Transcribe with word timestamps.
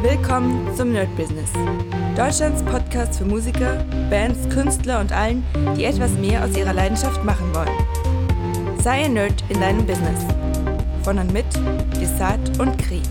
Willkommen 0.00 0.72
zum 0.76 0.92
Nerd 0.92 1.14
Business. 1.16 1.50
Deutschlands 2.16 2.62
Podcast 2.62 3.18
für 3.18 3.24
Musiker, 3.24 3.84
Bands, 4.08 4.48
Künstler 4.48 5.00
und 5.00 5.10
allen, 5.10 5.44
die 5.76 5.86
etwas 5.86 6.12
mehr 6.12 6.44
aus 6.44 6.56
ihrer 6.56 6.72
Leidenschaft 6.72 7.24
machen 7.24 7.52
wollen. 7.52 8.78
Sei 8.80 9.06
ein 9.06 9.14
Nerd 9.14 9.42
in 9.48 9.60
deinem 9.60 9.84
Business. 9.84 10.20
Von 11.02 11.18
und 11.18 11.32
mit 11.32 11.46
Desart 12.00 12.60
und 12.60 12.78
Kri. 12.78 13.02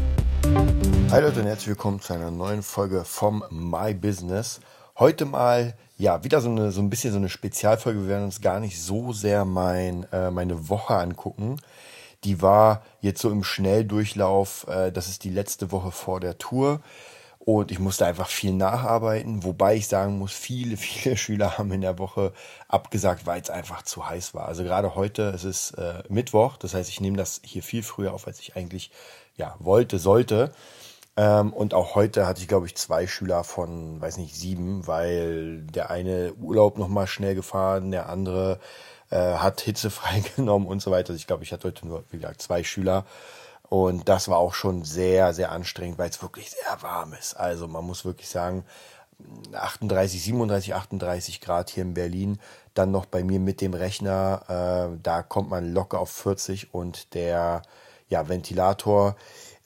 Hi 1.12 1.22
Leute 1.22 1.42
und 1.42 1.48
herzlich 1.48 1.68
willkommen 1.68 2.00
zu 2.00 2.14
einer 2.14 2.32
neuen 2.32 2.64
Folge 2.64 3.04
vom 3.04 3.44
My 3.50 3.94
Business. 3.94 4.62
Heute 4.98 5.26
mal, 5.26 5.74
ja, 5.98 6.24
wieder 6.24 6.40
so, 6.40 6.50
eine, 6.50 6.72
so 6.72 6.80
ein 6.80 6.90
bisschen 6.90 7.12
so 7.12 7.18
eine 7.18 7.28
Spezialfolge. 7.28 8.00
Wir 8.04 8.08
werden 8.08 8.24
uns 8.24 8.40
gar 8.40 8.62
nicht 8.62 8.82
so 8.82 9.12
sehr 9.12 9.44
mein, 9.44 10.06
äh, 10.14 10.32
meine 10.32 10.70
Woche 10.70 10.96
angucken 10.96 11.58
die 12.28 12.42
war 12.42 12.84
jetzt 13.00 13.22
so 13.22 13.32
im 13.32 13.44
Schnelldurchlauf, 13.44 14.68
äh, 14.68 14.92
das 14.92 15.08
ist 15.08 15.24
die 15.24 15.30
letzte 15.30 15.72
Woche 15.72 15.92
vor 15.92 16.20
der 16.20 16.38
Tour. 16.38 16.82
Und 17.40 17.72
ich 17.72 17.80
musste 17.80 18.06
einfach 18.06 18.28
viel 18.28 18.52
nacharbeiten, 18.52 19.46
wobei 19.46 19.76
ich 19.76 19.88
sagen 19.88 20.18
muss, 20.18 20.34
viele, 20.34 20.76
viele 20.78 21.16
Schüler 21.16 21.58
haben 21.58 21.72
in 21.72 21.80
der 21.80 21.98
Woche 21.98 22.34
abgesagt, 22.68 23.26
weil 23.26 23.42
es 23.42 23.50
einfach 23.50 23.84
zu 23.84 24.08
heiß 24.08 24.34
war. 24.34 24.46
Also 24.48 24.64
gerade 24.64 24.96
heute, 24.96 25.30
es 25.30 25.46
ist 25.46 25.72
äh, 25.72 26.04
Mittwoch, 26.10 26.58
das 26.58 26.74
heißt, 26.74 26.90
ich 26.90 27.00
nehme 27.00 27.16
das 27.16 27.40
hier 27.46 27.64
viel 27.64 27.84
früher 27.84 28.14
auf, 28.14 28.28
als 28.28 28.42
ich 28.42 28.58
eigentlich 28.58 28.92
ja, 29.38 29.56
wollte, 29.60 29.98
sollte. 29.98 30.52
Ähm, 31.16 31.54
und 31.54 31.74
auch 31.74 31.96
heute 31.96 32.28
hatte 32.28 32.42
ich, 32.42 32.50
glaube 32.50 32.66
ich, 32.66 32.76
zwei 32.76 33.08
Schüler 33.08 33.46
von, 33.46 34.02
weiß 34.02 34.18
nicht, 34.18 34.36
sieben, 34.36 34.86
weil 34.86 35.62
der 35.62 35.90
eine 35.90 36.34
Urlaub 36.34 36.78
nochmal 36.78 37.08
schnell 37.08 37.36
gefahren, 37.36 37.92
der 37.92 38.10
andere 38.10 38.60
äh, 39.10 39.36
hat 39.36 39.62
Hitze 39.62 39.90
freigenommen 39.92 40.68
und 40.68 40.82
so 40.82 40.92
weiter. 40.92 41.10
Also 41.10 41.20
ich 41.20 41.28
glaube, 41.28 41.44
ich 41.44 41.52
hatte 41.52 41.68
heute 41.68 41.88
nur, 41.88 42.04
wie 42.12 42.18
gesagt, 42.18 42.42
zwei 42.42 42.64
Schüler. 42.64 43.06
Und 43.70 44.08
das 44.08 44.30
war 44.30 44.38
auch 44.38 44.54
schon 44.54 44.84
sehr, 44.84 45.34
sehr 45.34 45.52
anstrengend, 45.52 45.98
weil 45.98 46.10
es 46.10 46.22
wirklich 46.22 46.52
sehr 46.52 46.82
warm 46.82 47.14
ist. 47.14 47.34
Also 47.34 47.68
man 47.68 47.84
muss 47.84 48.06
wirklich 48.06 48.30
sagen, 48.30 48.64
38, 49.54 50.22
37, 50.24 50.74
38 50.74 51.42
Grad 51.42 51.70
hier 51.70 51.84
in 51.84 51.94
Berlin. 51.94 52.40
Dann 52.74 52.92
noch 52.92 53.06
bei 53.06 53.24
mir 53.24 53.40
mit 53.40 53.62
dem 53.62 53.74
Rechner, 53.74 54.90
äh, 54.94 55.00
da 55.02 55.24
kommt 55.24 55.50
man 55.50 55.74
locker 55.74 56.00
auf 56.00 56.12
40 56.12 56.74
und 56.74 57.14
der 57.14 57.64
ja, 58.10 58.30
Ventilator 58.30 59.16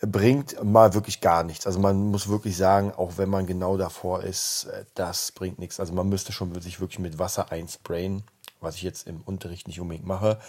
bringt 0.02 0.64
mal 0.64 0.96
wirklich 0.96 1.22
gar 1.22 1.44
nichts. 1.44 1.68
Also 1.68 1.80
man 1.80 2.10
muss 2.10 2.28
wirklich 2.28 2.58
sagen, 2.58 2.92
auch 2.92 3.18
wenn 3.18 3.30
man 3.30 3.46
genau 3.46 3.78
davor 3.78 4.24
ist, 4.24 4.66
äh, 4.66 4.86
das 4.96 5.32
bringt 5.32 5.60
nichts. 5.60 5.80
Also 5.80 5.94
man 5.94 6.10
müsste 6.10 6.32
schon 6.32 6.60
sich 6.62 6.80
wirklich 6.80 7.00
mit 7.00 7.20
Wasser 7.20 7.52
einsprayen 7.52 8.24
was 8.62 8.76
ich 8.76 8.84
jetzt 8.84 9.08
im 9.08 9.22
Unterricht 9.22 9.68
nicht 9.68 9.82
unbedingt 9.82 10.08
mache, 10.08 10.40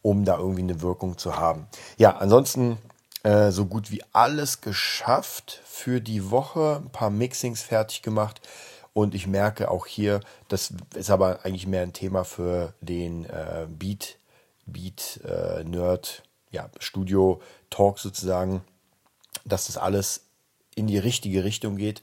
um 0.00 0.24
da 0.24 0.38
irgendwie 0.38 0.62
eine 0.62 0.80
Wirkung 0.80 1.18
zu 1.18 1.36
haben. 1.36 1.66
Ja, 1.98 2.16
ansonsten 2.16 2.78
äh, 3.24 3.50
so 3.50 3.66
gut 3.66 3.90
wie 3.90 4.02
alles 4.12 4.60
geschafft 4.60 5.60
für 5.64 6.00
die 6.00 6.30
Woche, 6.30 6.80
ein 6.82 6.90
paar 6.90 7.10
Mixings 7.10 7.62
fertig 7.62 8.02
gemacht. 8.02 8.40
Und 8.92 9.14
ich 9.14 9.26
merke 9.26 9.70
auch 9.70 9.86
hier, 9.86 10.20
das 10.48 10.72
ist 10.94 11.10
aber 11.10 11.44
eigentlich 11.44 11.66
mehr 11.66 11.82
ein 11.82 11.92
Thema 11.92 12.24
für 12.24 12.72
den 12.80 13.26
äh, 13.26 13.66
Beat, 13.68 14.16
Beat 14.64 15.20
äh, 15.24 15.64
Nerd, 15.64 16.22
ja, 16.50 16.70
Studio 16.78 17.42
Talk 17.68 17.98
sozusagen, 17.98 18.62
dass 19.44 19.66
das 19.66 19.76
alles 19.76 20.22
in 20.74 20.86
die 20.86 20.98
richtige 20.98 21.44
Richtung 21.44 21.76
geht 21.76 22.02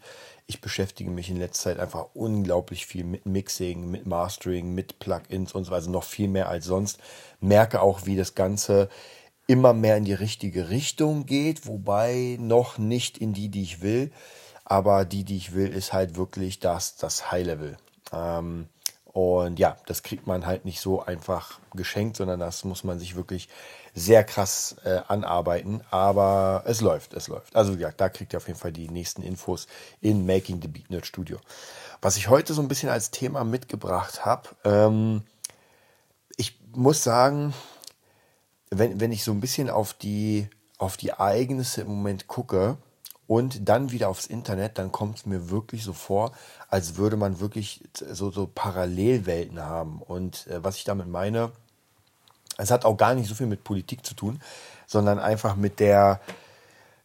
ich 0.54 0.62
beschäftige 0.62 1.10
mich 1.10 1.30
in 1.30 1.38
letzter 1.38 1.72
Zeit 1.72 1.80
einfach 1.80 2.08
unglaublich 2.14 2.86
viel 2.86 3.04
mit 3.04 3.26
Mixing, 3.26 3.90
mit 3.90 4.06
Mastering, 4.06 4.74
mit 4.74 5.00
Plugins 5.00 5.54
und 5.54 5.64
so 5.64 5.72
weiter, 5.72 5.82
also 5.82 5.92
noch 5.92 6.04
viel 6.04 6.28
mehr 6.28 6.48
als 6.48 6.66
sonst. 6.66 7.00
Merke 7.40 7.82
auch, 7.82 8.06
wie 8.06 8.16
das 8.16 8.36
Ganze 8.36 8.90
immer 9.48 9.74
mehr 9.74 9.98
in 9.98 10.06
die 10.06 10.14
richtige 10.14 10.70
Richtung 10.70 11.26
geht, 11.26 11.66
wobei 11.66 12.38
noch 12.40 12.78
nicht 12.78 13.18
in 13.18 13.34
die, 13.34 13.50
die 13.50 13.64
ich 13.64 13.82
will. 13.82 14.12
Aber 14.64 15.06
die, 15.06 15.24
die 15.24 15.38
ich 15.38 15.54
will, 15.54 15.68
ist 15.68 15.92
halt 15.92 16.16
wirklich 16.16 16.60
das, 16.60 16.96
das 16.96 17.32
High 17.32 17.46
Level. 17.46 17.78
Ähm, 18.14 18.68
und 19.12 19.60
ja, 19.60 19.78
das 19.86 20.04
kriegt 20.04 20.28
man 20.28 20.46
halt 20.46 20.66
nicht 20.66 20.80
so 20.80 21.04
einfach 21.04 21.60
geschenkt, 21.74 22.18
sondern 22.18 22.40
das 22.40 22.64
muss 22.64 22.84
man 22.84 23.00
sich 23.00 23.16
wirklich 23.16 23.50
sehr 23.94 24.24
krass 24.24 24.76
äh, 24.84 25.02
anarbeiten. 25.08 25.82
Aber 25.92 26.64
es 26.66 26.82
läuft, 26.82 27.14
es 27.14 27.28
läuft. 27.28 27.56
Also 27.56 27.74
ja, 27.74 27.92
da 27.92 28.10
kriegt 28.10 28.34
ihr 28.34 28.38
auf 28.38 28.48
jeden 28.48 28.60
Fall 28.60 28.72
die 28.72 28.90
nächsten 28.90 29.24
Infos 29.24 29.68
in 30.02 30.26
Making 30.26 30.62
the 30.62 30.68
Beat 30.68 30.90
Nerd 30.90 31.06
Studio. 31.06 31.38
Was 32.02 32.18
ich 32.18 32.30
heute 32.30 32.54
so 32.54 32.62
ein 32.62 32.68
bisschen 32.68 32.90
als 32.90 33.12
Thema 33.12 33.44
mitgebracht 33.44 34.26
habe, 34.26 34.50
ähm, 34.64 35.24
ich 36.38 36.60
muss 36.72 37.04
sagen, 37.04 37.54
wenn, 38.72 39.00
wenn 39.00 39.12
ich 39.12 39.24
so 39.24 39.32
ein 39.32 39.40
bisschen 39.40 39.70
auf 39.70 39.94
die, 39.94 40.50
auf 40.78 40.98
die 40.98 41.10
Ereignisse 41.10 41.82
im 41.82 41.88
Moment 41.88 42.28
gucke, 42.28 42.78
und 43.28 43.70
dann 43.70 43.92
wieder 43.92 44.10
aufs 44.10 44.28
Internet, 44.28 44.78
dann 44.78 44.92
kommt 44.92 45.18
es 45.18 45.26
mir 45.26 45.50
wirklich 45.50 45.84
so 45.84 45.94
vor, 45.94 46.34
als 46.70 46.98
würde 46.98 47.18
man 47.18 47.40
wirklich 47.40 47.84
so, 47.94 48.32
so 48.32 48.48
Parallelwelten 48.54 49.62
haben. 49.62 50.02
Und 50.02 50.48
äh, 50.48 50.64
was 50.64 50.78
ich 50.78 50.84
damit 50.84 51.08
meine, 51.08 51.52
es 52.58 52.72
hat 52.72 52.86
auch 52.86 52.98
gar 52.98 53.16
nicht 53.16 53.28
so 53.28 53.36
viel 53.36 53.48
mit 53.48 53.64
Politik 53.64 54.06
zu 54.06 54.14
tun, 54.14 54.42
sondern 54.88 55.20
einfach 55.20 55.56
mit 55.56 55.80
der, 55.80 56.20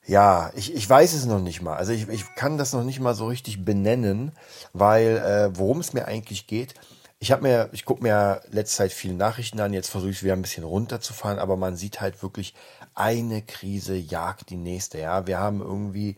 ja, 0.07 0.51
ich, 0.55 0.75
ich 0.75 0.89
weiß 0.89 1.13
es 1.15 1.27
noch 1.27 1.41
nicht 1.41 1.63
mal. 1.63 1.77
Also 1.77 1.93
ich, 1.93 2.09
ich 2.09 2.25
kann 2.35 2.59
das 2.59 2.73
noch 2.73 2.85
nicht 2.85 3.01
mal 3.01 3.15
so 3.15 3.27
richtig 3.27 3.65
benennen, 3.65 4.33
weil 4.73 5.17
äh, 5.19 5.59
worum 5.59 5.81
es 5.81 5.93
mir 5.93 6.07
eigentlich 6.07 6.47
geht, 6.47 6.75
ich 7.21 7.33
habe 7.33 7.43
mir, 7.43 7.69
ich 7.73 7.85
gucke 7.85 8.03
mir 8.03 8.43
letzte 8.51 8.77
Zeit 8.77 8.93
viele 8.93 9.15
Nachrichten 9.15 9.59
an, 9.59 9.73
jetzt 9.73 9.91
versuche 9.91 10.11
ich 10.11 10.19
es 10.19 10.23
wieder 10.23 10.35
ein 10.35 10.43
bisschen 10.43 10.63
runterzufahren, 10.63 11.41
aber 11.41 11.57
man 11.57 11.75
sieht 11.75 12.01
halt 12.01 12.23
wirklich, 12.23 12.55
eine 12.95 13.43
Krise 13.43 13.97
jagt 13.97 14.51
die 14.51 14.57
nächste. 14.57 14.99
Ja, 14.99 15.27
wir 15.27 15.39
haben 15.39 15.61
irgendwie 15.61 16.17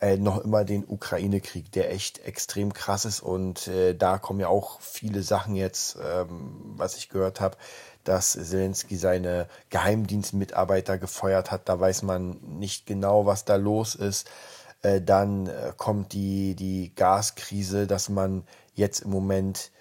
äh, 0.00 0.16
noch 0.16 0.38
immer 0.38 0.64
den 0.64 0.84
Ukraine-Krieg, 0.86 1.72
der 1.72 1.92
echt 1.92 2.18
extrem 2.20 2.72
krass 2.72 3.04
ist 3.04 3.20
und 3.20 3.66
äh, 3.68 3.94
da 3.94 4.18
kommen 4.18 4.40
ja 4.40 4.48
auch 4.48 4.80
viele 4.80 5.22
Sachen 5.22 5.54
jetzt, 5.56 5.96
ähm, 6.02 6.74
was 6.76 6.96
ich 6.96 7.08
gehört 7.08 7.40
habe, 7.40 7.56
dass 8.04 8.32
Zelensky 8.32 8.96
seine 8.96 9.48
Geheimdienstmitarbeiter 9.70 10.98
gefeuert 10.98 11.50
hat. 11.50 11.68
Da 11.68 11.78
weiß 11.78 12.02
man 12.02 12.38
nicht 12.58 12.86
genau, 12.86 13.26
was 13.26 13.44
da 13.44 13.56
los 13.56 13.94
ist. 13.94 14.30
Äh, 14.82 15.02
dann 15.02 15.46
äh, 15.48 15.72
kommt 15.76 16.12
die, 16.12 16.54
die 16.54 16.92
Gaskrise, 16.94 17.86
dass 17.86 18.08
man 18.08 18.44
jetzt 18.74 19.00
im 19.00 19.10
Moment 19.10 19.72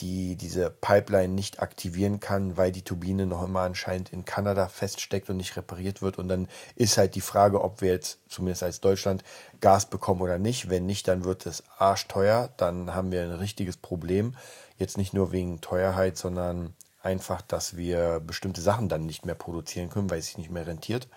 die 0.00 0.36
diese 0.36 0.70
Pipeline 0.70 1.32
nicht 1.32 1.60
aktivieren 1.60 2.20
kann, 2.20 2.56
weil 2.56 2.70
die 2.70 2.82
Turbine 2.82 3.26
noch 3.26 3.42
immer 3.42 3.60
anscheinend 3.60 4.12
in 4.12 4.24
Kanada 4.24 4.68
feststeckt 4.68 5.30
und 5.30 5.38
nicht 5.38 5.56
repariert 5.56 6.02
wird. 6.02 6.18
Und 6.18 6.28
dann 6.28 6.48
ist 6.74 6.98
halt 6.98 7.14
die 7.14 7.22
Frage, 7.22 7.62
ob 7.62 7.80
wir 7.80 7.92
jetzt 7.92 8.18
zumindest 8.28 8.62
als 8.62 8.80
Deutschland 8.80 9.24
Gas 9.60 9.86
bekommen 9.86 10.20
oder 10.20 10.38
nicht. 10.38 10.68
Wenn 10.68 10.84
nicht, 10.84 11.08
dann 11.08 11.24
wird 11.24 11.46
es 11.46 11.62
arschteuer. 11.78 12.50
Dann 12.58 12.94
haben 12.94 13.10
wir 13.10 13.22
ein 13.22 13.32
richtiges 13.32 13.78
Problem. 13.78 14.34
Jetzt 14.78 14.98
nicht 14.98 15.14
nur 15.14 15.32
wegen 15.32 15.62
Teuerheit, 15.62 16.18
sondern 16.18 16.74
einfach, 17.02 17.40
dass 17.40 17.76
wir 17.76 18.20
bestimmte 18.20 18.60
Sachen 18.60 18.88
dann 18.90 19.06
nicht 19.06 19.24
mehr 19.24 19.34
produzieren 19.34 19.88
können, 19.88 20.10
weil 20.10 20.18
es 20.18 20.26
sich 20.26 20.38
nicht 20.38 20.50
mehr 20.50 20.66
rentiert. 20.66 21.08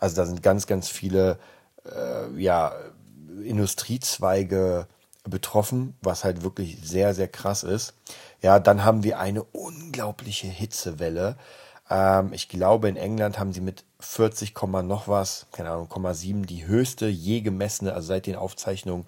Also 0.00 0.16
da 0.16 0.26
sind 0.26 0.42
ganz, 0.42 0.66
ganz 0.66 0.88
viele 0.88 1.38
äh, 1.84 2.40
ja, 2.40 2.74
Industriezweige 3.44 4.88
betroffen, 5.24 5.96
was 6.02 6.24
halt 6.24 6.42
wirklich 6.42 6.78
sehr, 6.82 7.14
sehr 7.14 7.28
krass 7.28 7.62
ist. 7.62 7.94
Ja, 8.42 8.58
dann 8.58 8.84
haben 8.84 9.02
wir 9.02 9.18
eine 9.18 9.42
unglaubliche 9.42 10.46
Hitzewelle. 10.46 11.36
Ähm, 11.90 12.32
ich 12.32 12.48
glaube, 12.48 12.88
in 12.88 12.96
England 12.96 13.38
haben 13.38 13.52
sie 13.52 13.60
mit 13.60 13.84
40, 14.00 14.54
noch 14.84 15.08
was, 15.08 15.46
keine 15.52 15.70
Ahnung, 15.70 15.88
7 16.14 16.46
die 16.46 16.66
höchste 16.66 17.06
je 17.06 17.40
gemessene, 17.40 17.94
also 17.94 18.08
seit 18.08 18.26
den 18.26 18.36
Aufzeichnungen, 18.36 19.06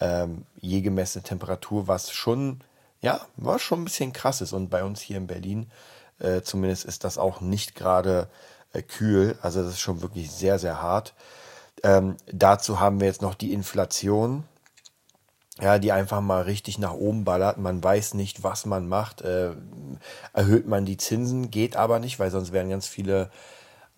ähm, 0.00 0.44
je 0.60 0.82
gemessene 0.82 1.22
Temperatur, 1.22 1.88
was 1.88 2.10
schon, 2.10 2.60
ja, 3.00 3.20
was 3.36 3.62
schon 3.62 3.80
ein 3.80 3.84
bisschen 3.84 4.12
krass 4.12 4.40
ist. 4.40 4.52
Und 4.52 4.68
bei 4.68 4.84
uns 4.84 5.00
hier 5.00 5.16
in 5.16 5.26
Berlin 5.26 5.70
äh, 6.18 6.42
zumindest 6.42 6.84
ist 6.84 7.04
das 7.04 7.18
auch 7.18 7.40
nicht 7.40 7.74
gerade 7.74 8.28
äh, 8.72 8.82
kühl. 8.82 9.38
Also 9.42 9.62
das 9.62 9.72
ist 9.72 9.80
schon 9.80 10.02
wirklich 10.02 10.30
sehr, 10.30 10.58
sehr 10.58 10.80
hart. 10.80 11.14
Ähm, 11.82 12.16
dazu 12.26 12.80
haben 12.80 13.00
wir 13.00 13.06
jetzt 13.06 13.22
noch 13.22 13.34
die 13.34 13.52
Inflation 13.52 14.44
ja, 15.60 15.78
die 15.78 15.92
einfach 15.92 16.20
mal 16.20 16.42
richtig 16.42 16.78
nach 16.78 16.94
oben 16.94 17.24
ballert. 17.24 17.58
Man 17.58 17.82
weiß 17.82 18.14
nicht, 18.14 18.42
was 18.42 18.66
man 18.66 18.88
macht. 18.88 19.22
Äh, 19.22 19.52
erhöht 20.32 20.66
man 20.66 20.84
die 20.84 20.96
Zinsen, 20.96 21.50
geht 21.50 21.76
aber 21.76 22.00
nicht, 22.00 22.18
weil 22.18 22.30
sonst 22.30 22.52
werden 22.52 22.70
ganz 22.70 22.88
viele 22.88 23.30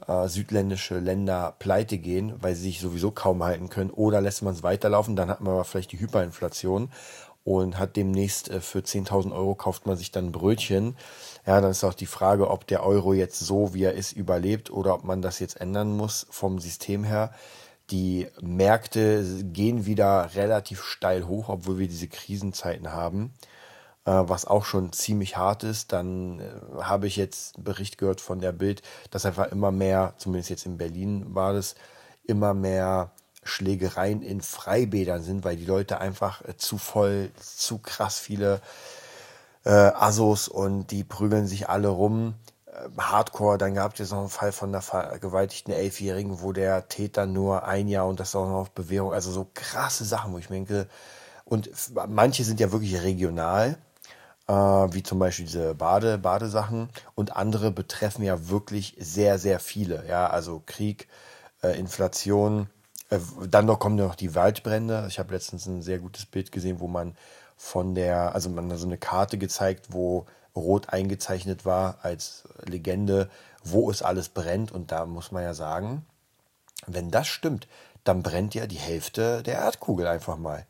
äh, 0.07 0.29
südländische 0.29 0.99
Länder 0.99 1.55
pleite 1.59 1.99
gehen, 1.99 2.35
weil 2.41 2.55
sie 2.55 2.65
sich 2.65 2.81
sowieso 2.81 3.11
kaum 3.11 3.43
halten 3.43 3.71
können. 3.71 3.91
Oder 3.91 4.21
lässt 4.21 4.43
man 4.43 4.55
es 4.55 4.63
weiterlaufen, 4.63 5.17
dann 5.17 5.31
hat 5.31 5.41
man 5.41 5.55
aber 5.55 5.65
vielleicht 5.65 5.93
die 5.93 6.01
Hyperinflation 6.01 6.91
und 7.45 7.79
hat 7.79 7.97
demnächst 7.97 8.51
äh, 8.51 8.61
für 8.61 8.81
10.000 8.81 9.33
Euro 9.33 9.55
kauft 9.55 9.87
man 9.87 9.97
sich 9.97 10.11
dann 10.11 10.33
Brötchen. 10.33 10.97
Ja, 11.47 11.61
dann 11.61 11.71
ist 11.71 11.85
auch 11.85 11.95
die 11.95 12.07
Frage, 12.07 12.51
ob 12.51 12.67
der 12.67 12.85
Euro 12.85 13.15
jetzt 13.15 13.39
so, 13.39 13.73
wie 13.73 13.85
er 13.85 13.95
ist, 13.95 14.13
überlebt 14.13 14.71
oder 14.71 14.95
ob 14.95 15.05
man 15.05 15.23
das 15.23 15.39
jetzt 15.39 15.61
ändern 15.61 15.97
muss 15.97 16.27
vom 16.29 16.59
System 16.59 17.05
her. 17.05 17.33
Die 17.91 18.27
Märkte 18.41 19.25
gehen 19.45 19.87
wieder 19.87 20.35
relativ 20.35 20.83
steil 20.83 21.27
hoch, 21.27 21.49
obwohl 21.49 21.79
wir 21.79 21.87
diese 21.87 22.09
Krisenzeiten 22.09 22.93
haben, 22.93 23.33
äh, 24.05 24.11
was 24.11 24.45
auch 24.45 24.65
schon 24.65 24.93
ziemlich 24.93 25.37
hart 25.37 25.63
ist. 25.63 25.93
Dann 25.93 26.41
äh, 26.41 26.83
habe 26.83 27.07
ich 27.07 27.17
jetzt 27.17 27.57
einen 27.57 27.65
Bericht 27.65 27.97
gehört 27.99 28.21
von 28.21 28.41
der 28.41 28.53
Bild, 28.53 28.83
dass 29.11 29.25
einfach 29.25 29.53
immer 29.53 29.71
mehr, 29.71 30.15
zumindest 30.19 30.51
jetzt 30.51 30.67
in 30.67 30.79
Berlin 30.79 31.35
war 31.35 31.53
das, 31.53 31.77
immer 32.25 32.55
mehr 32.55 33.13
Schlägereien 33.45 34.23
in 34.23 34.41
Freibädern 34.41 35.23
sind, 35.23 35.45
weil 35.45 35.57
die 35.57 35.65
Leute 35.65 36.01
einfach 36.01 36.43
äh, 36.43 36.57
zu 36.57 36.79
voll, 36.79 37.31
zu 37.41 37.79
krass 37.79 38.19
viele 38.19 38.61
Assos 39.69 40.47
und 40.47 40.93
die 40.93 41.03
prügeln 41.03 41.49
sich 41.49 41.69
alle 41.69 41.89
rum. 41.89 42.35
Äh, 42.77 42.89
Hardcore, 42.99 43.59
dann 43.59 43.75
gab 43.75 43.99
es 43.99 44.11
noch 44.11 44.21
einen 44.21 44.29
Fall 44.29 44.53
von 44.53 44.71
einer 44.71 44.83
vergewaltigten 44.83 45.73
Elfjährigen, 45.73 46.43
wo 46.43 46.53
der 46.53 46.89
Täter 46.89 47.27
nur 47.27 47.65
ein 47.65 47.89
Jahr 47.89 48.07
und 48.07 48.21
das 48.21 48.35
auch 48.37 48.47
noch 48.47 48.61
auf 48.61 48.71
Bewährung, 48.71 49.13
also 49.13 49.31
so 49.31 49.47
krasse 49.55 50.05
Sachen, 50.05 50.33
wo 50.33 50.39
ich 50.39 50.51
mir 50.51 50.57
denke, 50.57 50.89
und 51.45 51.71
manche 52.09 52.45
sind 52.45 52.59
ja 52.61 52.73
wirklich 52.73 53.03
regional, 53.03 53.79
äh, 54.49 54.53
wie 54.53 55.03
zum 55.03 55.19
Beispiel 55.19 55.47
diese 55.47 55.75
Bade, 55.75 56.19
Badesachen, 56.19 56.89
und 57.15 57.37
andere 57.37 57.71
betreffen 57.71 58.25
ja 58.25 58.49
wirklich 58.49 58.97
sehr, 58.99 59.39
sehr 59.39 59.61
viele, 59.61 60.07
ja, 60.09 60.29
also 60.29 60.63
Krieg, 60.67 61.09
äh, 61.63 61.79
Inflation, 61.79 62.69
äh, 63.11 63.19
dann 63.49 63.67
noch 63.67 63.79
kommen 63.79 63.97
noch 63.97 64.17
die 64.17 64.35
Waldbrände. 64.35 65.07
Ich 65.09 65.19
habe 65.19 65.35
letztens 65.35 65.67
ein 65.67 65.83
sehr 65.83 65.99
gutes 66.01 66.27
Bild 66.27 66.51
gesehen, 66.53 66.81
wo 66.81 66.89
man 66.89 67.17
von 67.57 67.95
der, 67.95 68.35
also 68.35 68.51
man 68.51 68.71
hat 68.71 68.79
so 68.79 68.87
eine 68.87 68.99
Karte 68.99 69.39
gezeigt, 69.39 69.87
wo 69.91 70.27
rot 70.55 70.91
eingezeichnet 70.91 71.65
war 71.65 71.99
als 72.03 72.45
Legende, 72.65 73.31
wo 73.63 73.91
es 73.91 74.03
alles 74.03 74.29
brennt. 74.29 74.73
Und 74.73 74.93
da 74.93 75.07
muss 75.07 75.33
man 75.33 75.43
ja 75.43 75.55
sagen, 75.55 76.05
wenn 76.87 77.11
das 77.11 77.27
stimmt, 77.27 77.67
dann 78.05 78.23
brennt 78.23 78.55
ja 78.55 78.67
die 78.67 78.77
Hälfte 78.77 79.43
der 79.43 79.55
Erdkugel 79.55 80.07
einfach 80.07 80.37
mal. 80.37 80.67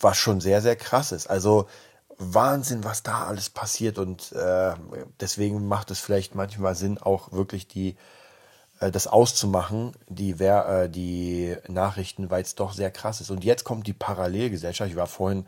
Was 0.00 0.16
schon 0.16 0.40
sehr, 0.40 0.62
sehr 0.62 0.76
krass 0.76 1.12
ist. 1.12 1.28
Also 1.28 1.68
Wahnsinn, 2.16 2.84
was 2.84 3.02
da 3.02 3.26
alles 3.26 3.50
passiert. 3.50 3.98
Und 3.98 4.32
äh, 4.32 4.74
deswegen 5.20 5.68
macht 5.68 5.90
es 5.90 6.00
vielleicht 6.00 6.34
manchmal 6.34 6.74
Sinn, 6.74 6.98
auch 6.98 7.32
wirklich 7.32 7.68
die 7.68 7.96
äh, 8.80 8.90
das 8.90 9.06
auszumachen, 9.06 9.92
die, 10.08 10.32
äh, 10.32 10.88
die 10.88 11.56
Nachrichten, 11.68 12.30
weil 12.30 12.42
es 12.42 12.54
doch 12.54 12.72
sehr 12.72 12.90
krass 12.90 13.20
ist. 13.20 13.30
Und 13.30 13.44
jetzt 13.44 13.64
kommt 13.64 13.86
die 13.86 13.92
Parallelgesellschaft. 13.92 14.90
Ich 14.90 14.96
war 14.96 15.06
vorhin 15.06 15.46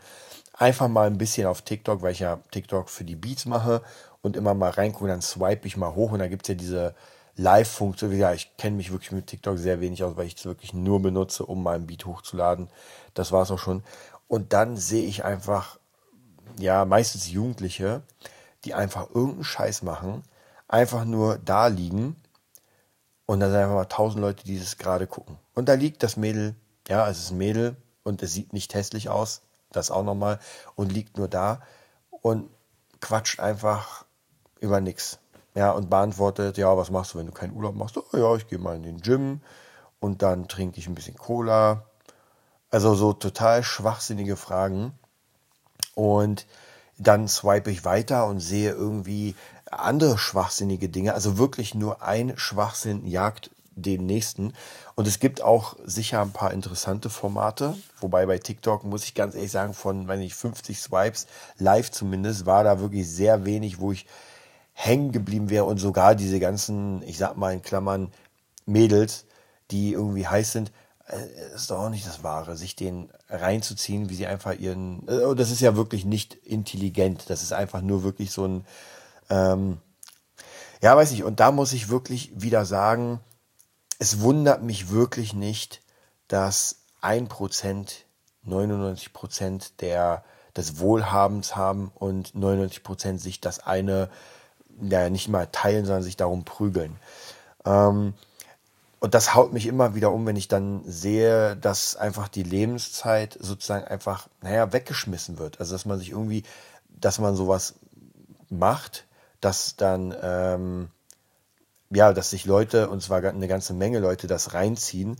einfach 0.61 0.87
mal 0.87 1.07
ein 1.07 1.17
bisschen 1.17 1.47
auf 1.47 1.63
TikTok, 1.63 2.03
weil 2.03 2.11
ich 2.11 2.19
ja 2.19 2.39
TikTok 2.51 2.89
für 2.89 3.03
die 3.03 3.15
Beats 3.15 3.45
mache 3.45 3.81
und 4.21 4.37
immer 4.37 4.53
mal 4.53 4.69
reingucke, 4.69 5.07
dann 5.07 5.21
swipe 5.21 5.67
ich 5.67 5.75
mal 5.75 5.95
hoch 5.95 6.11
und 6.11 6.19
da 6.19 6.27
gibt 6.27 6.43
es 6.43 6.49
ja 6.49 6.55
diese 6.55 6.95
Live-Funktion. 7.35 8.15
Ja, 8.15 8.31
ich 8.33 8.55
kenne 8.57 8.77
mich 8.77 8.91
wirklich 8.91 9.11
mit 9.11 9.25
TikTok 9.25 9.57
sehr 9.57 9.81
wenig 9.81 10.03
aus, 10.03 10.15
weil 10.17 10.27
ich 10.27 10.35
es 10.35 10.45
wirklich 10.45 10.73
nur 10.73 11.01
benutze, 11.01 11.45
um 11.45 11.65
ein 11.65 11.87
Beat 11.87 12.05
hochzuladen. 12.05 12.69
Das 13.15 13.31
war 13.31 13.41
es 13.41 13.49
auch 13.49 13.57
schon. 13.57 13.83
Und 14.27 14.53
dann 14.53 14.77
sehe 14.77 15.03
ich 15.03 15.25
einfach, 15.25 15.79
ja, 16.59 16.85
meistens 16.85 17.31
Jugendliche, 17.31 18.03
die 18.63 18.75
einfach 18.75 19.09
irgendeinen 19.09 19.43
Scheiß 19.43 19.81
machen, 19.81 20.21
einfach 20.67 21.05
nur 21.05 21.39
da 21.39 21.67
liegen 21.67 22.15
und 23.25 23.39
dann 23.39 23.49
sind 23.49 23.59
einfach 23.59 23.75
mal 23.75 23.85
tausend 23.85 24.21
Leute, 24.21 24.43
die 24.43 24.59
das 24.59 24.77
gerade 24.77 25.07
gucken. 25.07 25.39
Und 25.55 25.67
da 25.69 25.73
liegt 25.73 26.03
das 26.03 26.17
Mädel, 26.17 26.53
ja, 26.87 27.09
es 27.09 27.17
ist 27.17 27.31
ein 27.31 27.39
Mädel 27.39 27.75
und 28.03 28.21
es 28.21 28.33
sieht 28.33 28.53
nicht 28.53 28.75
hässlich 28.75 29.09
aus, 29.09 29.41
das 29.71 29.91
auch 29.91 30.03
nochmal, 30.03 30.39
und 30.75 30.91
liegt 30.91 31.17
nur 31.17 31.27
da 31.27 31.61
und 32.09 32.49
quatscht 32.99 33.39
einfach 33.39 34.05
über 34.59 34.79
nichts. 34.81 35.19
Ja, 35.53 35.71
und 35.71 35.89
beantwortet, 35.89 36.57
ja, 36.57 36.77
was 36.77 36.91
machst 36.91 37.13
du, 37.13 37.19
wenn 37.19 37.25
du 37.25 37.33
keinen 37.33 37.53
Urlaub 37.53 37.75
machst? 37.75 37.97
Oh 37.97 38.17
ja, 38.17 38.35
ich 38.35 38.47
gehe 38.47 38.59
mal 38.59 38.75
in 38.75 38.83
den 38.83 39.01
Gym 39.01 39.41
und 39.99 40.21
dann 40.21 40.47
trinke 40.47 40.79
ich 40.79 40.87
ein 40.87 40.95
bisschen 40.95 41.17
Cola. 41.17 41.83
Also 42.69 42.95
so 42.95 43.11
total 43.11 43.63
schwachsinnige 43.63 44.37
Fragen. 44.37 44.93
Und 45.93 46.47
dann 46.97 47.27
swipe 47.27 47.69
ich 47.69 47.83
weiter 47.83 48.27
und 48.27 48.39
sehe 48.39 48.71
irgendwie 48.71 49.35
andere 49.69 50.17
schwachsinnige 50.17 50.87
Dinge. 50.87 51.13
Also 51.13 51.37
wirklich 51.37 51.75
nur 51.75 52.01
ein 52.01 52.37
Schwachsinn 52.37 53.05
jagt 53.05 53.51
den 53.81 54.05
nächsten. 54.05 54.53
Und 54.95 55.07
es 55.07 55.19
gibt 55.19 55.41
auch 55.41 55.75
sicher 55.83 56.21
ein 56.21 56.31
paar 56.31 56.53
interessante 56.53 57.09
Formate. 57.09 57.75
Wobei 57.99 58.25
bei 58.25 58.37
TikTok 58.37 58.83
muss 58.83 59.03
ich 59.05 59.13
ganz 59.13 59.35
ehrlich 59.35 59.51
sagen, 59.51 59.73
von, 59.73 60.07
wenn 60.07 60.21
ich 60.21 60.35
50 60.35 60.79
Swipes, 60.79 61.27
live 61.57 61.91
zumindest, 61.91 62.45
war 62.45 62.63
da 62.63 62.79
wirklich 62.79 63.09
sehr 63.09 63.45
wenig, 63.45 63.79
wo 63.79 63.91
ich 63.91 64.05
hängen 64.73 65.11
geblieben 65.11 65.49
wäre 65.49 65.65
und 65.65 65.77
sogar 65.77 66.15
diese 66.15 66.39
ganzen, 66.39 67.03
ich 67.03 67.17
sag 67.17 67.37
mal 67.37 67.53
in 67.53 67.61
Klammern, 67.61 68.11
Mädels, 68.65 69.25
die 69.69 69.93
irgendwie 69.93 70.27
heiß 70.27 70.51
sind, 70.51 70.71
äh, 71.07 71.55
ist 71.55 71.71
doch 71.71 71.79
auch 71.79 71.89
nicht 71.89 72.07
das 72.07 72.23
Wahre, 72.23 72.57
sich 72.57 72.75
den 72.75 73.09
reinzuziehen, 73.29 74.09
wie 74.09 74.15
sie 74.15 74.27
einfach 74.27 74.57
ihren, 74.57 75.07
äh, 75.07 75.35
das 75.35 75.51
ist 75.51 75.61
ja 75.61 75.75
wirklich 75.75 76.05
nicht 76.05 76.33
intelligent, 76.33 77.29
das 77.29 77.43
ist 77.43 77.53
einfach 77.53 77.81
nur 77.81 78.03
wirklich 78.03 78.31
so 78.31 78.45
ein, 78.45 78.65
ähm, 79.29 79.77
ja, 80.81 80.95
weiß 80.95 81.11
ich, 81.11 81.23
und 81.23 81.39
da 81.39 81.51
muss 81.51 81.73
ich 81.73 81.89
wirklich 81.89 82.31
wieder 82.35 82.65
sagen, 82.65 83.19
es 84.01 84.19
wundert 84.21 84.63
mich 84.63 84.89
wirklich 84.89 85.35
nicht, 85.35 85.83
dass 86.27 86.77
ein 87.01 87.27
Prozent, 87.27 88.07
99 88.41 89.13
Prozent 89.13 89.79
der, 89.79 90.23
des 90.55 90.79
Wohlhabens 90.79 91.55
haben 91.55 91.91
und 91.93 92.33
99 92.33 92.81
Prozent 92.81 93.21
sich 93.21 93.41
das 93.41 93.59
eine, 93.59 94.09
ja, 94.81 95.07
nicht 95.11 95.27
mal 95.27 95.45
teilen, 95.51 95.85
sondern 95.85 96.01
sich 96.01 96.17
darum 96.17 96.45
prügeln. 96.45 96.95
Ähm, 97.63 98.15
und 98.99 99.13
das 99.13 99.35
haut 99.35 99.53
mich 99.53 99.67
immer 99.67 99.93
wieder 99.93 100.11
um, 100.11 100.25
wenn 100.25 100.35
ich 100.35 100.47
dann 100.47 100.81
sehe, 100.83 101.55
dass 101.57 101.95
einfach 101.95 102.27
die 102.27 102.41
Lebenszeit 102.41 103.37
sozusagen 103.39 103.85
einfach, 103.85 104.29
naja, 104.41 104.73
weggeschmissen 104.73 105.37
wird. 105.37 105.59
Also 105.59 105.73
dass 105.73 105.85
man 105.85 105.99
sich 105.99 106.09
irgendwie, 106.09 106.41
dass 106.89 107.19
man 107.19 107.35
sowas 107.35 107.75
macht, 108.49 109.05
dass 109.41 109.75
dann, 109.75 110.15
ähm, 110.23 110.89
ja, 111.91 112.13
dass 112.13 112.29
sich 112.29 112.45
Leute, 112.45 112.89
und 112.89 113.01
zwar 113.01 113.23
eine 113.23 113.47
ganze 113.47 113.73
Menge 113.73 113.99
Leute, 113.99 114.27
das 114.27 114.53
reinziehen. 114.53 115.17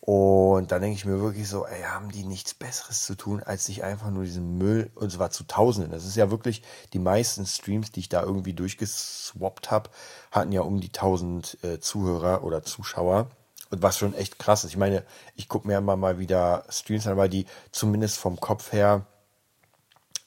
Und 0.00 0.70
dann 0.70 0.82
denke 0.82 0.96
ich 0.96 1.04
mir 1.04 1.20
wirklich 1.20 1.48
so, 1.48 1.66
ey, 1.66 1.82
haben 1.82 2.12
die 2.12 2.22
nichts 2.22 2.54
Besseres 2.54 3.04
zu 3.04 3.16
tun, 3.16 3.42
als 3.42 3.66
sich 3.66 3.82
einfach 3.82 4.10
nur 4.10 4.22
diesen 4.22 4.56
Müll, 4.56 4.90
und 4.94 5.10
zwar 5.10 5.30
zu 5.30 5.44
Tausenden. 5.44 5.90
Das 5.90 6.06
ist 6.06 6.16
ja 6.16 6.30
wirklich, 6.30 6.62
die 6.92 7.00
meisten 7.00 7.44
Streams, 7.44 7.90
die 7.90 8.00
ich 8.00 8.08
da 8.08 8.22
irgendwie 8.22 8.54
durchgeswappt 8.54 9.70
habe, 9.70 9.90
hatten 10.30 10.52
ja 10.52 10.60
um 10.60 10.80
die 10.80 10.88
1000 10.88 11.58
äh, 11.64 11.80
Zuhörer 11.80 12.44
oder 12.44 12.62
Zuschauer. 12.62 13.26
Und 13.70 13.82
was 13.82 13.98
schon 13.98 14.14
echt 14.14 14.38
krass 14.38 14.62
ist. 14.62 14.70
Ich 14.70 14.76
meine, 14.76 15.02
ich 15.34 15.48
gucke 15.48 15.66
mir 15.66 15.78
immer 15.78 15.96
mal 15.96 16.20
wieder 16.20 16.64
Streams 16.68 17.08
an, 17.08 17.16
weil 17.16 17.28
die 17.28 17.46
zumindest 17.72 18.18
vom 18.18 18.38
Kopf 18.38 18.72
her 18.72 19.06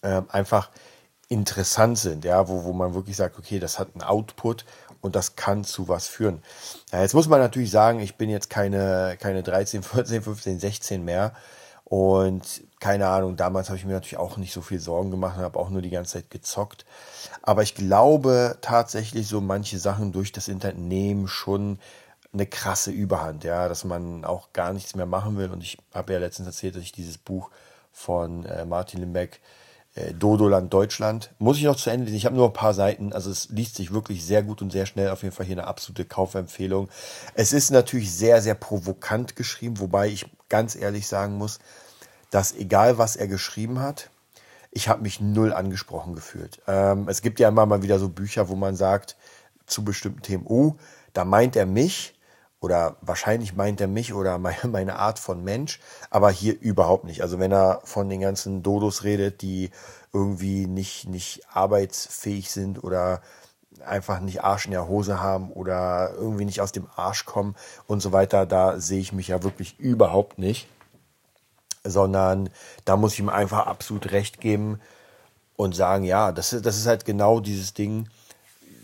äh, 0.02 0.22
einfach 0.28 0.70
interessant 1.30 1.98
sind, 1.98 2.26
ja, 2.26 2.50
wo, 2.50 2.66
wo 2.66 2.74
man 2.74 2.96
wirklich 2.96 3.16
sagt, 3.16 3.38
okay, 3.38 3.60
das 3.60 3.80
hat 3.80 3.90
einen 3.94 4.04
Output 4.04 4.66
und 5.02 5.16
das 5.16 5.36
kann 5.36 5.64
zu 5.64 5.88
was 5.88 6.08
führen. 6.08 6.42
Ja, 6.92 7.02
jetzt 7.02 7.14
muss 7.14 7.28
man 7.28 7.40
natürlich 7.40 7.72
sagen, 7.72 8.00
ich 8.00 8.16
bin 8.16 8.30
jetzt 8.30 8.50
keine, 8.50 9.18
keine 9.20 9.44
13, 9.44 9.84
14, 9.84 10.22
15, 10.22 10.60
16 10.60 11.04
mehr. 11.04 11.34
Und 11.86 12.62
keine 12.80 13.08
Ahnung, 13.08 13.36
damals 13.36 13.70
habe 13.70 13.78
ich 13.78 13.86
mir 13.86 13.94
natürlich 13.94 14.20
auch 14.20 14.38
nicht 14.38 14.54
so 14.54 14.62
viel 14.62 14.80
Sorgen 14.80 15.10
gemacht 15.10 15.38
und 15.38 15.44
habe 15.44 15.58
auch 15.58 15.72
nur 15.72 15.82
die 15.82 15.90
ganze 15.90 16.14
Zeit 16.14 16.30
gezockt. 16.30 16.86
Aber 17.42 17.64
ich 17.64 17.74
glaube 17.74 18.58
tatsächlich, 18.62 19.28
so 19.28 19.42
manche 19.42 19.80
Sachen 19.80 20.12
durch 20.12 20.32
das 20.32 20.48
Internet 20.48 20.78
nehmen 20.78 21.28
schon 21.28 21.80
eine 22.32 22.46
krasse 22.46 22.92
Überhand, 22.92 23.44
ja, 23.44 23.68
dass 23.68 23.86
man 23.86 24.24
auch 24.24 24.54
gar 24.54 24.72
nichts 24.72 24.96
mehr 24.96 25.08
machen 25.08 25.38
will. 25.38 25.50
Und 25.50 25.64
ich 25.64 25.80
habe 25.92 26.14
ja 26.14 26.20
letztens 26.20 26.48
erzählt, 26.48 26.76
dass 26.76 26.84
ich 26.84 26.92
dieses 26.92 27.18
Buch 27.18 27.50
von 27.92 28.46
äh, 28.46 28.66
Martin 28.66 29.00
Limbeck 29.00 29.42
äh, 29.96 30.14
Dodoland 30.14 30.74
Deutschland. 30.74 31.32
Muss 31.40 31.58
ich 31.58 31.64
noch 31.64 31.76
zu 31.76 31.90
Ende 31.90 32.06
lesen. 32.06 32.18
Ich 32.18 32.26
habe 32.26 32.36
nur 32.36 32.48
ein 32.48 32.54
paar 32.54 32.74
Seiten. 32.74 33.14
Also 33.14 33.32
es 33.32 33.50
liest 33.50 33.76
sich 33.76 33.94
wirklich 33.94 34.24
sehr 34.24 34.44
gut 34.44 34.62
und 34.62 34.72
sehr 34.72 34.86
schnell. 34.86 35.10
Auf 35.10 35.24
jeden 35.24 35.36
Fall 35.36 35.46
hier 35.46 35.58
eine 35.58 35.68
absolute 35.68 36.06
Kaufempfehlung. 36.06 36.90
Es 37.34 37.54
ist 37.54 37.72
natürlich 37.72 38.12
sehr, 38.12 38.42
sehr 38.42 38.56
provokant 38.56 39.36
geschrieben, 39.36 39.80
wobei 39.80 40.08
ich 40.08 40.26
ganz 40.48 40.76
ehrlich 40.76 41.08
sagen 41.08 41.38
muss, 41.38 41.60
dass 42.30 42.54
egal 42.54 42.98
was 42.98 43.16
er 43.16 43.28
geschrieben 43.28 43.80
hat, 43.80 44.10
ich 44.72 44.88
habe 44.88 45.02
mich 45.02 45.20
null 45.20 45.52
angesprochen 45.54 46.14
gefühlt. 46.14 46.62
Ähm, 46.68 47.08
es 47.08 47.22
gibt 47.22 47.40
ja 47.40 47.50
immer 47.50 47.66
mal 47.66 47.82
wieder 47.82 47.98
so 47.98 48.10
Bücher, 48.10 48.50
wo 48.50 48.56
man 48.56 48.76
sagt 48.76 49.18
zu 49.66 49.84
bestimmten 49.84 50.22
Themen, 50.22 50.46
oh, 50.48 50.76
da 51.14 51.26
meint 51.26 51.56
er 51.56 51.66
mich 51.66 52.19
oder 52.62 52.98
wahrscheinlich 53.02 53.56
meint 53.56 53.82
er 53.82 53.88
mich 53.88 54.14
oder 54.14 54.38
meine 54.64 54.96
Art 54.98 55.20
von 55.20 55.44
Mensch, 55.44 55.80
aber 56.10 56.32
hier 56.32 56.60
überhaupt 56.60 57.06
nicht. 57.06 57.22
Also 57.22 57.40
wenn 57.40 57.52
er 57.52 57.82
von 57.84 58.10
den 58.10 58.22
ganzen 58.22 58.64
Dodos 58.64 59.04
redet, 59.04 59.42
die 59.42 59.72
irgendwie 60.14 60.66
nicht, 60.66 61.08
nicht 61.08 61.42
arbeitsfähig 61.54 62.52
sind 62.52 62.84
oder 62.84 63.22
einfach 63.86 64.20
nicht 64.20 64.44
Arsch 64.44 64.66
in 64.66 64.72
der 64.72 64.88
Hose 64.88 65.22
haben 65.22 65.52
oder 65.52 66.14
irgendwie 66.16 66.46
nicht 66.46 66.62
aus 66.62 66.72
dem 66.72 66.88
Arsch 66.96 67.26
kommen 67.26 67.56
und 67.88 68.02
so 68.02 68.12
weiter, 68.12 68.46
da 68.46 68.80
sehe 68.80 69.00
ich 69.00 69.14
mich 69.14 69.30
ja 69.30 69.44
wirklich 69.44 69.80
überhaupt 69.80 70.38
nicht, 70.38 70.68
sondern 71.84 72.50
da 72.86 72.98
muss 72.98 73.14
ich 73.14 73.20
ihm 73.20 73.30
einfach 73.30 73.68
absolut 73.68 74.12
recht 74.12 74.42
geben 74.42 74.80
und 75.56 75.76
sagen, 75.76 76.04
ja, 76.04 76.32
das 76.32 76.54
ist, 76.54 76.66
das 76.66 76.78
ist 76.78 76.88
halt 76.88 77.06
genau 77.06 77.40
dieses 77.40 77.74
Ding, 77.74 78.10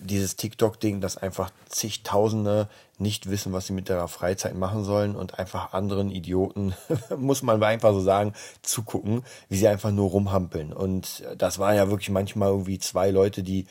dieses 0.06 0.36
TikTok-Ding, 0.36 1.02
dass 1.02 1.18
einfach 1.18 1.52
zigtausende 1.70 2.68
nicht 2.98 3.30
wissen, 3.30 3.52
was 3.54 3.68
sie 3.68 3.74
mit 3.74 3.90
ihrer 3.90 4.08
Freizeit 4.08 4.56
machen 4.56 4.84
sollen 4.84 5.16
und 5.16 5.38
einfach 5.40 5.74
anderen 5.74 6.12
Idioten, 6.12 6.74
muss 7.18 7.44
man 7.44 7.62
einfach 7.62 7.92
so 7.92 8.02
sagen, 8.02 8.34
zugucken, 8.62 9.24
wie 9.50 9.58
sie 9.58 9.68
einfach 9.68 9.92
nur 9.92 10.10
rumhampeln. 10.10 10.72
Und 10.74 11.24
das 11.38 11.60
waren 11.60 11.76
ja 11.76 11.90
wirklich 11.90 12.10
manchmal 12.10 12.50
irgendwie 12.50 12.80
zwei 12.80 13.12
Leute, 13.12 13.44
die 13.44 13.66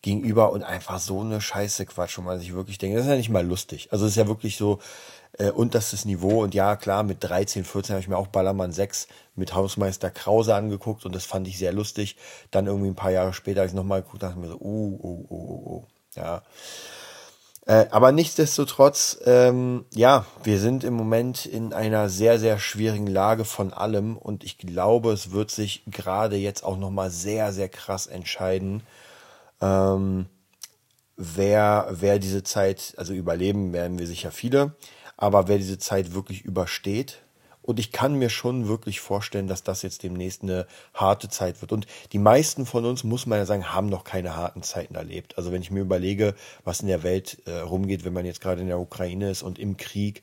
gegenüber 0.00 0.52
und 0.52 0.62
einfach 0.62 1.00
so 1.00 1.20
eine 1.20 1.40
Scheiße 1.40 1.86
Quatsch, 1.86 2.18
wo 2.18 2.22
man 2.22 2.38
sich 2.38 2.54
wirklich 2.54 2.78
denkt, 2.78 2.96
das 2.96 3.04
ist 3.04 3.10
ja 3.10 3.16
nicht 3.16 3.30
mal 3.30 3.44
lustig. 3.44 3.88
Also 3.90 4.04
es 4.06 4.12
ist 4.12 4.16
ja 4.16 4.28
wirklich 4.28 4.56
so 4.56 4.78
äh, 5.38 5.50
unterstes 5.50 6.04
Niveau 6.04 6.42
und 6.42 6.54
ja, 6.54 6.76
klar, 6.76 7.02
mit 7.02 7.22
13, 7.22 7.64
14 7.64 7.94
habe 7.94 8.00
ich 8.00 8.08
mir 8.08 8.16
auch 8.16 8.26
Ballermann 8.26 8.72
6 8.72 9.08
mit 9.36 9.54
Hausmeister 9.54 10.10
Krause 10.10 10.54
angeguckt 10.54 11.06
und 11.06 11.14
das 11.14 11.24
fand 11.24 11.46
ich 11.48 11.58
sehr 11.58 11.72
lustig. 11.72 12.16
Dann 12.50 12.66
irgendwie 12.66 12.88
ein 12.88 12.96
paar 12.96 13.12
Jahre 13.12 13.32
später 13.32 13.60
habe 13.60 13.68
ich 13.68 13.74
nochmal 13.74 14.02
geguckt, 14.02 14.22
dachte 14.22 14.38
mir 14.38 14.48
so, 14.48 14.58
uh, 14.60 14.98
uh, 15.02 15.26
uh, 15.30 15.34
uh, 15.34 15.76
uh. 15.76 15.84
ja. 16.16 16.42
Äh, 17.66 17.86
aber 17.90 18.12
nichtsdestotrotz, 18.12 19.18
ähm, 19.26 19.84
ja, 19.92 20.24
wir 20.42 20.58
sind 20.58 20.84
im 20.84 20.94
Moment 20.94 21.44
in 21.44 21.74
einer 21.74 22.08
sehr, 22.08 22.38
sehr 22.38 22.58
schwierigen 22.58 23.06
Lage 23.06 23.44
von 23.44 23.74
allem 23.74 24.16
und 24.16 24.42
ich 24.42 24.56
glaube, 24.56 25.12
es 25.12 25.32
wird 25.32 25.50
sich 25.50 25.82
gerade 25.86 26.36
jetzt 26.36 26.64
auch 26.64 26.78
nochmal 26.78 27.10
sehr, 27.10 27.52
sehr 27.52 27.68
krass 27.68 28.06
entscheiden, 28.06 28.82
ähm, 29.60 30.26
wer, 31.18 31.88
wer 31.90 32.18
diese 32.18 32.42
Zeit, 32.42 32.94
also 32.96 33.12
überleben 33.12 33.74
werden 33.74 33.98
wir 33.98 34.06
sicher 34.06 34.30
viele, 34.30 34.74
aber 35.18 35.48
wer 35.48 35.58
diese 35.58 35.78
Zeit 35.78 36.14
wirklich 36.14 36.42
übersteht, 36.42 37.20
und 37.68 37.78
ich 37.78 37.92
kann 37.92 38.14
mir 38.14 38.30
schon 38.30 38.66
wirklich 38.66 39.00
vorstellen, 39.00 39.46
dass 39.46 39.62
das 39.62 39.82
jetzt 39.82 40.02
demnächst 40.02 40.42
eine 40.42 40.66
harte 40.94 41.28
Zeit 41.28 41.60
wird. 41.60 41.70
Und 41.70 41.86
die 42.12 42.18
meisten 42.18 42.64
von 42.64 42.86
uns, 42.86 43.04
muss 43.04 43.26
man 43.26 43.38
ja 43.38 43.44
sagen, 43.44 43.74
haben 43.74 43.90
noch 43.90 44.04
keine 44.04 44.36
harten 44.36 44.62
Zeiten 44.62 44.94
erlebt. 44.94 45.36
Also 45.36 45.52
wenn 45.52 45.60
ich 45.60 45.70
mir 45.70 45.80
überlege, 45.80 46.34
was 46.64 46.80
in 46.80 46.88
der 46.88 47.02
Welt 47.02 47.42
äh, 47.44 47.58
rumgeht, 47.58 48.06
wenn 48.06 48.14
man 48.14 48.24
jetzt 48.24 48.40
gerade 48.40 48.62
in 48.62 48.68
der 48.68 48.80
Ukraine 48.80 49.28
ist 49.30 49.42
und 49.42 49.58
im 49.58 49.76
Krieg, 49.76 50.22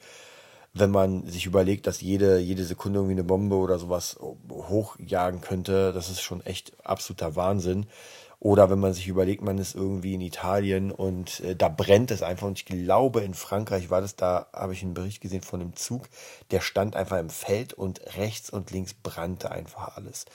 wenn 0.73 0.89
man 0.89 1.27
sich 1.27 1.45
überlegt, 1.45 1.85
dass 1.85 2.01
jede, 2.01 2.39
jede 2.39 2.63
Sekunde 2.63 2.97
irgendwie 2.97 3.13
eine 3.13 3.23
Bombe 3.23 3.57
oder 3.57 3.77
sowas 3.77 4.17
hochjagen 4.49 5.41
könnte, 5.41 5.93
das 5.93 6.09
ist 6.09 6.21
schon 6.21 6.43
echt 6.47 6.73
absoluter 6.83 7.35
Wahnsinn. 7.35 7.85
Oder 8.39 8.69
wenn 8.69 8.79
man 8.79 8.93
sich 8.93 9.07
überlegt, 9.07 9.41
man 9.41 9.57
ist 9.57 9.75
irgendwie 9.75 10.13
in 10.13 10.21
Italien 10.21 10.91
und 10.91 11.39
äh, 11.39 11.55
da 11.55 11.69
brennt 11.69 12.11
es 12.11 12.21
einfach. 12.21 12.47
Und 12.47 12.59
ich 12.59 12.65
glaube, 12.65 13.21
in 13.21 13.33
Frankreich 13.33 13.89
war 13.89 14.01
das, 14.01 14.15
da 14.15 14.47
habe 14.53 14.73
ich 14.73 14.83
einen 14.83 14.93
Bericht 14.93 15.21
gesehen 15.21 15.41
von 15.41 15.61
einem 15.61 15.75
Zug, 15.75 16.09
der 16.51 16.61
stand 16.61 16.95
einfach 16.95 17.19
im 17.19 17.29
Feld 17.29 17.73
und 17.73 18.01
rechts 18.17 18.49
und 18.49 18.71
links 18.71 18.93
brannte 18.93 19.51
einfach 19.51 19.95
alles. 19.95 20.25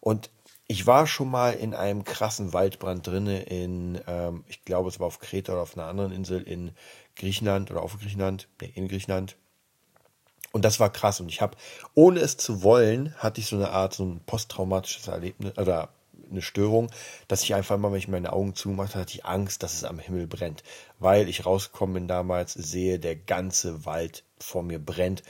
Und 0.00 0.30
ich 0.66 0.86
war 0.86 1.06
schon 1.06 1.30
mal 1.30 1.52
in 1.52 1.74
einem 1.74 2.04
krassen 2.04 2.52
Waldbrand 2.52 3.06
drinne 3.06 3.42
in, 3.42 4.00
ähm, 4.06 4.44
ich 4.48 4.64
glaube, 4.64 4.88
es 4.88 4.98
war 4.98 5.06
auf 5.06 5.18
Kreta 5.18 5.52
oder 5.52 5.62
auf 5.62 5.76
einer 5.76 5.86
anderen 5.86 6.12
Insel 6.12 6.42
in 6.42 6.72
Griechenland 7.16 7.70
oder 7.70 7.82
auf 7.82 7.98
Griechenland, 7.98 8.48
nee, 8.60 8.72
in 8.74 8.88
Griechenland. 8.88 9.36
Und 10.50 10.64
das 10.64 10.80
war 10.80 10.90
krass. 10.90 11.20
Und 11.20 11.28
ich 11.28 11.40
habe, 11.40 11.56
ohne 11.94 12.20
es 12.20 12.36
zu 12.36 12.62
wollen, 12.62 13.14
hatte 13.16 13.40
ich 13.40 13.46
so 13.46 13.56
eine 13.56 13.70
Art, 13.70 13.94
so 13.94 14.04
ein 14.04 14.20
posttraumatisches 14.24 15.08
Erlebnis, 15.08 15.56
oder 15.58 15.90
eine 16.32 16.42
Störung, 16.42 16.90
dass 17.28 17.42
ich 17.42 17.54
einfach 17.54 17.76
immer, 17.76 17.92
wenn 17.92 17.98
ich 17.98 18.08
meine 18.08 18.32
Augen 18.32 18.54
zugemacht 18.54 18.94
habe, 18.94 19.02
hatte 19.02 19.14
ich 19.14 19.24
Angst, 19.24 19.62
dass 19.62 19.74
es 19.74 19.84
am 19.84 19.98
Himmel 19.98 20.26
brennt. 20.26 20.62
Weil 20.98 21.28
ich 21.28 21.46
rausgekommen 21.46 21.94
bin 21.94 22.08
damals, 22.08 22.54
sehe, 22.54 22.98
der 22.98 23.16
ganze 23.16 23.84
Wald 23.84 24.24
vor 24.38 24.62
mir 24.62 24.78
brennt. 24.78 25.22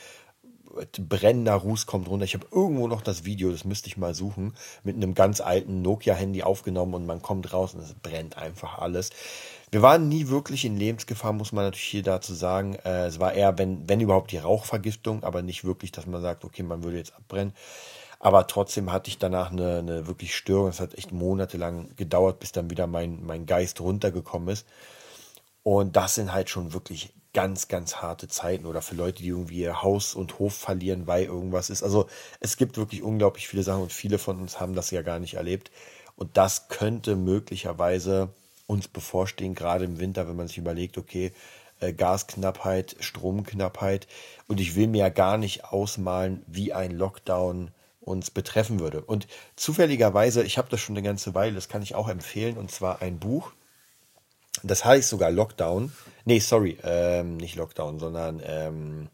Brennender 0.98 1.54
Ruß 1.54 1.84
kommt 1.84 2.08
runter. 2.08 2.24
Ich 2.24 2.32
habe 2.32 2.46
irgendwo 2.50 2.88
noch 2.88 3.02
das 3.02 3.26
Video, 3.26 3.50
das 3.50 3.66
müsste 3.66 3.88
ich 3.88 3.98
mal 3.98 4.14
suchen, 4.14 4.54
mit 4.84 4.96
einem 4.96 5.12
ganz 5.12 5.42
alten 5.42 5.82
Nokia-Handy 5.82 6.42
aufgenommen 6.42 6.94
und 6.94 7.04
man 7.04 7.20
kommt 7.20 7.52
raus 7.52 7.74
und 7.74 7.80
es 7.80 7.92
brennt 7.92 8.38
einfach 8.38 8.78
alles. 8.78 9.10
Wir 9.70 9.82
waren 9.82 10.08
nie 10.08 10.28
wirklich 10.28 10.64
in 10.64 10.76
Lebensgefahr, 10.76 11.32
muss 11.32 11.52
man 11.52 11.64
natürlich 11.64 11.86
hier 11.86 12.02
dazu 12.02 12.34
sagen. 12.34 12.74
Äh, 12.84 13.06
es 13.06 13.20
war 13.20 13.32
eher, 13.32 13.56
wenn, 13.58 13.88
wenn 13.88 14.00
überhaupt 14.00 14.30
die 14.30 14.38
Rauchvergiftung, 14.38 15.24
aber 15.24 15.42
nicht 15.42 15.64
wirklich, 15.64 15.92
dass 15.92 16.06
man 16.06 16.22
sagt, 16.22 16.44
okay, 16.44 16.62
man 16.62 16.84
würde 16.84 16.98
jetzt 16.98 17.14
abbrennen. 17.14 17.54
Aber 18.22 18.46
trotzdem 18.46 18.92
hatte 18.92 19.08
ich 19.08 19.18
danach 19.18 19.50
eine, 19.50 19.78
eine 19.78 20.06
wirklich 20.06 20.36
Störung. 20.36 20.68
Es 20.68 20.78
hat 20.78 20.94
echt 20.94 21.10
monatelang 21.10 21.96
gedauert, 21.96 22.38
bis 22.38 22.52
dann 22.52 22.70
wieder 22.70 22.86
mein, 22.86 23.26
mein 23.26 23.46
Geist 23.46 23.80
runtergekommen 23.80 24.48
ist. 24.48 24.64
Und 25.64 25.96
das 25.96 26.14
sind 26.14 26.32
halt 26.32 26.48
schon 26.48 26.72
wirklich 26.72 27.12
ganz, 27.34 27.66
ganz 27.66 27.96
harte 27.96 28.28
Zeiten 28.28 28.66
oder 28.66 28.80
für 28.80 28.94
Leute, 28.94 29.24
die 29.24 29.30
irgendwie 29.30 29.62
ihr 29.62 29.82
Haus 29.82 30.14
und 30.14 30.38
Hof 30.38 30.54
verlieren, 30.54 31.08
weil 31.08 31.24
irgendwas 31.24 31.68
ist. 31.68 31.82
Also 31.82 32.06
es 32.38 32.56
gibt 32.56 32.76
wirklich 32.76 33.02
unglaublich 33.02 33.48
viele 33.48 33.64
Sachen 33.64 33.82
und 33.82 33.92
viele 33.92 34.18
von 34.18 34.40
uns 34.40 34.60
haben 34.60 34.76
das 34.76 34.92
ja 34.92 35.02
gar 35.02 35.18
nicht 35.18 35.34
erlebt. 35.34 35.72
Und 36.14 36.36
das 36.36 36.68
könnte 36.68 37.16
möglicherweise 37.16 38.28
uns 38.68 38.86
bevorstehen, 38.86 39.56
gerade 39.56 39.84
im 39.84 39.98
Winter, 39.98 40.28
wenn 40.28 40.36
man 40.36 40.46
sich 40.46 40.58
überlegt, 40.58 40.96
okay, 40.96 41.32
äh, 41.80 41.92
Gasknappheit, 41.92 42.94
Stromknappheit. 43.00 44.06
Und 44.46 44.60
ich 44.60 44.76
will 44.76 44.86
mir 44.86 44.98
ja 44.98 45.08
gar 45.08 45.38
nicht 45.38 45.64
ausmalen, 45.64 46.44
wie 46.46 46.72
ein 46.72 46.92
Lockdown 46.92 47.72
uns 48.02 48.30
betreffen 48.30 48.80
würde. 48.80 49.00
Und 49.00 49.26
zufälligerweise, 49.56 50.42
ich 50.42 50.58
habe 50.58 50.68
das 50.68 50.80
schon 50.80 50.96
eine 50.96 51.06
ganze 51.06 51.34
Weile, 51.34 51.54
das 51.54 51.68
kann 51.68 51.82
ich 51.82 51.94
auch 51.94 52.08
empfehlen, 52.08 52.58
und 52.58 52.70
zwar 52.70 53.00
ein 53.00 53.18
Buch. 53.18 53.52
Das 54.62 54.84
heißt 54.84 55.08
sogar 55.08 55.30
Lockdown. 55.30 55.92
Nee, 56.24 56.40
sorry, 56.40 56.78
ähm, 56.82 57.36
nicht 57.36 57.56
Lockdown, 57.56 57.98
sondern 57.98 58.42
ähm, 58.44 59.08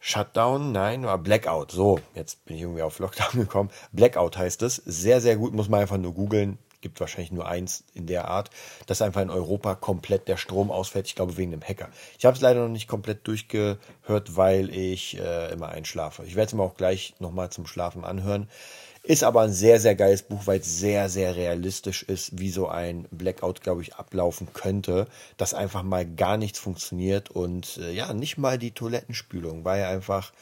Shutdown, 0.00 0.72
nein, 0.72 1.04
war 1.04 1.18
Blackout. 1.18 1.70
So, 1.70 2.00
jetzt 2.14 2.44
bin 2.44 2.56
ich 2.56 2.62
irgendwie 2.62 2.82
auf 2.82 2.98
Lockdown 2.98 3.32
gekommen. 3.40 3.70
Blackout 3.92 4.36
heißt 4.36 4.62
es. 4.62 4.76
Sehr, 4.76 5.20
sehr 5.20 5.36
gut, 5.36 5.54
muss 5.54 5.68
man 5.68 5.80
einfach 5.80 5.98
nur 5.98 6.12
googeln 6.12 6.58
gibt 6.82 7.00
wahrscheinlich 7.00 7.32
nur 7.32 7.46
eins 7.46 7.84
in 7.94 8.06
der 8.06 8.28
Art, 8.28 8.50
dass 8.86 9.00
einfach 9.00 9.22
in 9.22 9.30
Europa 9.30 9.74
komplett 9.74 10.28
der 10.28 10.36
Strom 10.36 10.70
ausfällt. 10.70 11.06
Ich 11.06 11.14
glaube 11.14 11.38
wegen 11.38 11.52
dem 11.52 11.62
Hacker. 11.62 11.88
Ich 12.18 12.26
habe 12.26 12.36
es 12.36 12.42
leider 12.42 12.60
noch 12.60 12.68
nicht 12.68 12.88
komplett 12.88 13.26
durchgehört, 13.26 14.36
weil 14.36 14.68
ich 14.74 15.18
äh, 15.18 15.52
immer 15.52 15.70
einschlafe. 15.70 16.24
Ich 16.24 16.34
werde 16.34 16.48
es 16.48 16.54
mir 16.54 16.62
auch 16.62 16.76
gleich 16.76 17.14
nochmal 17.18 17.50
zum 17.50 17.66
Schlafen 17.66 18.04
anhören. 18.04 18.48
Ist 19.04 19.24
aber 19.24 19.40
ein 19.40 19.52
sehr, 19.52 19.80
sehr 19.80 19.96
geiles 19.96 20.22
Buch, 20.22 20.42
weil 20.46 20.60
es 20.60 20.78
sehr, 20.78 21.08
sehr 21.08 21.34
realistisch 21.34 22.04
ist, 22.04 22.38
wie 22.38 22.50
so 22.50 22.68
ein 22.68 23.08
Blackout, 23.10 23.60
glaube 23.60 23.82
ich, 23.82 23.96
ablaufen 23.96 24.52
könnte. 24.52 25.08
Dass 25.36 25.54
einfach 25.54 25.82
mal 25.82 26.06
gar 26.06 26.36
nichts 26.36 26.60
funktioniert 26.60 27.28
und 27.30 27.78
äh, 27.78 27.92
ja, 27.92 28.12
nicht 28.12 28.38
mal 28.38 28.58
die 28.58 28.70
Toilettenspülung, 28.70 29.64
weil 29.64 29.84
einfach 29.84 30.32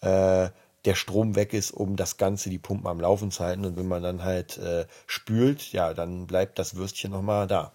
äh, 0.00 0.48
der 0.84 0.94
Strom 0.94 1.34
weg 1.34 1.52
ist, 1.54 1.70
um 1.70 1.96
das 1.96 2.16
Ganze, 2.16 2.50
die 2.50 2.58
Pumpen 2.58 2.86
am 2.86 3.00
Laufen 3.00 3.30
zu 3.30 3.44
halten. 3.44 3.64
Und 3.64 3.76
wenn 3.76 3.88
man 3.88 4.02
dann 4.02 4.22
halt 4.22 4.58
äh, 4.58 4.86
spült, 5.06 5.72
ja, 5.72 5.94
dann 5.94 6.26
bleibt 6.26 6.58
das 6.58 6.76
Würstchen 6.76 7.12
nochmal 7.12 7.46
da. 7.46 7.72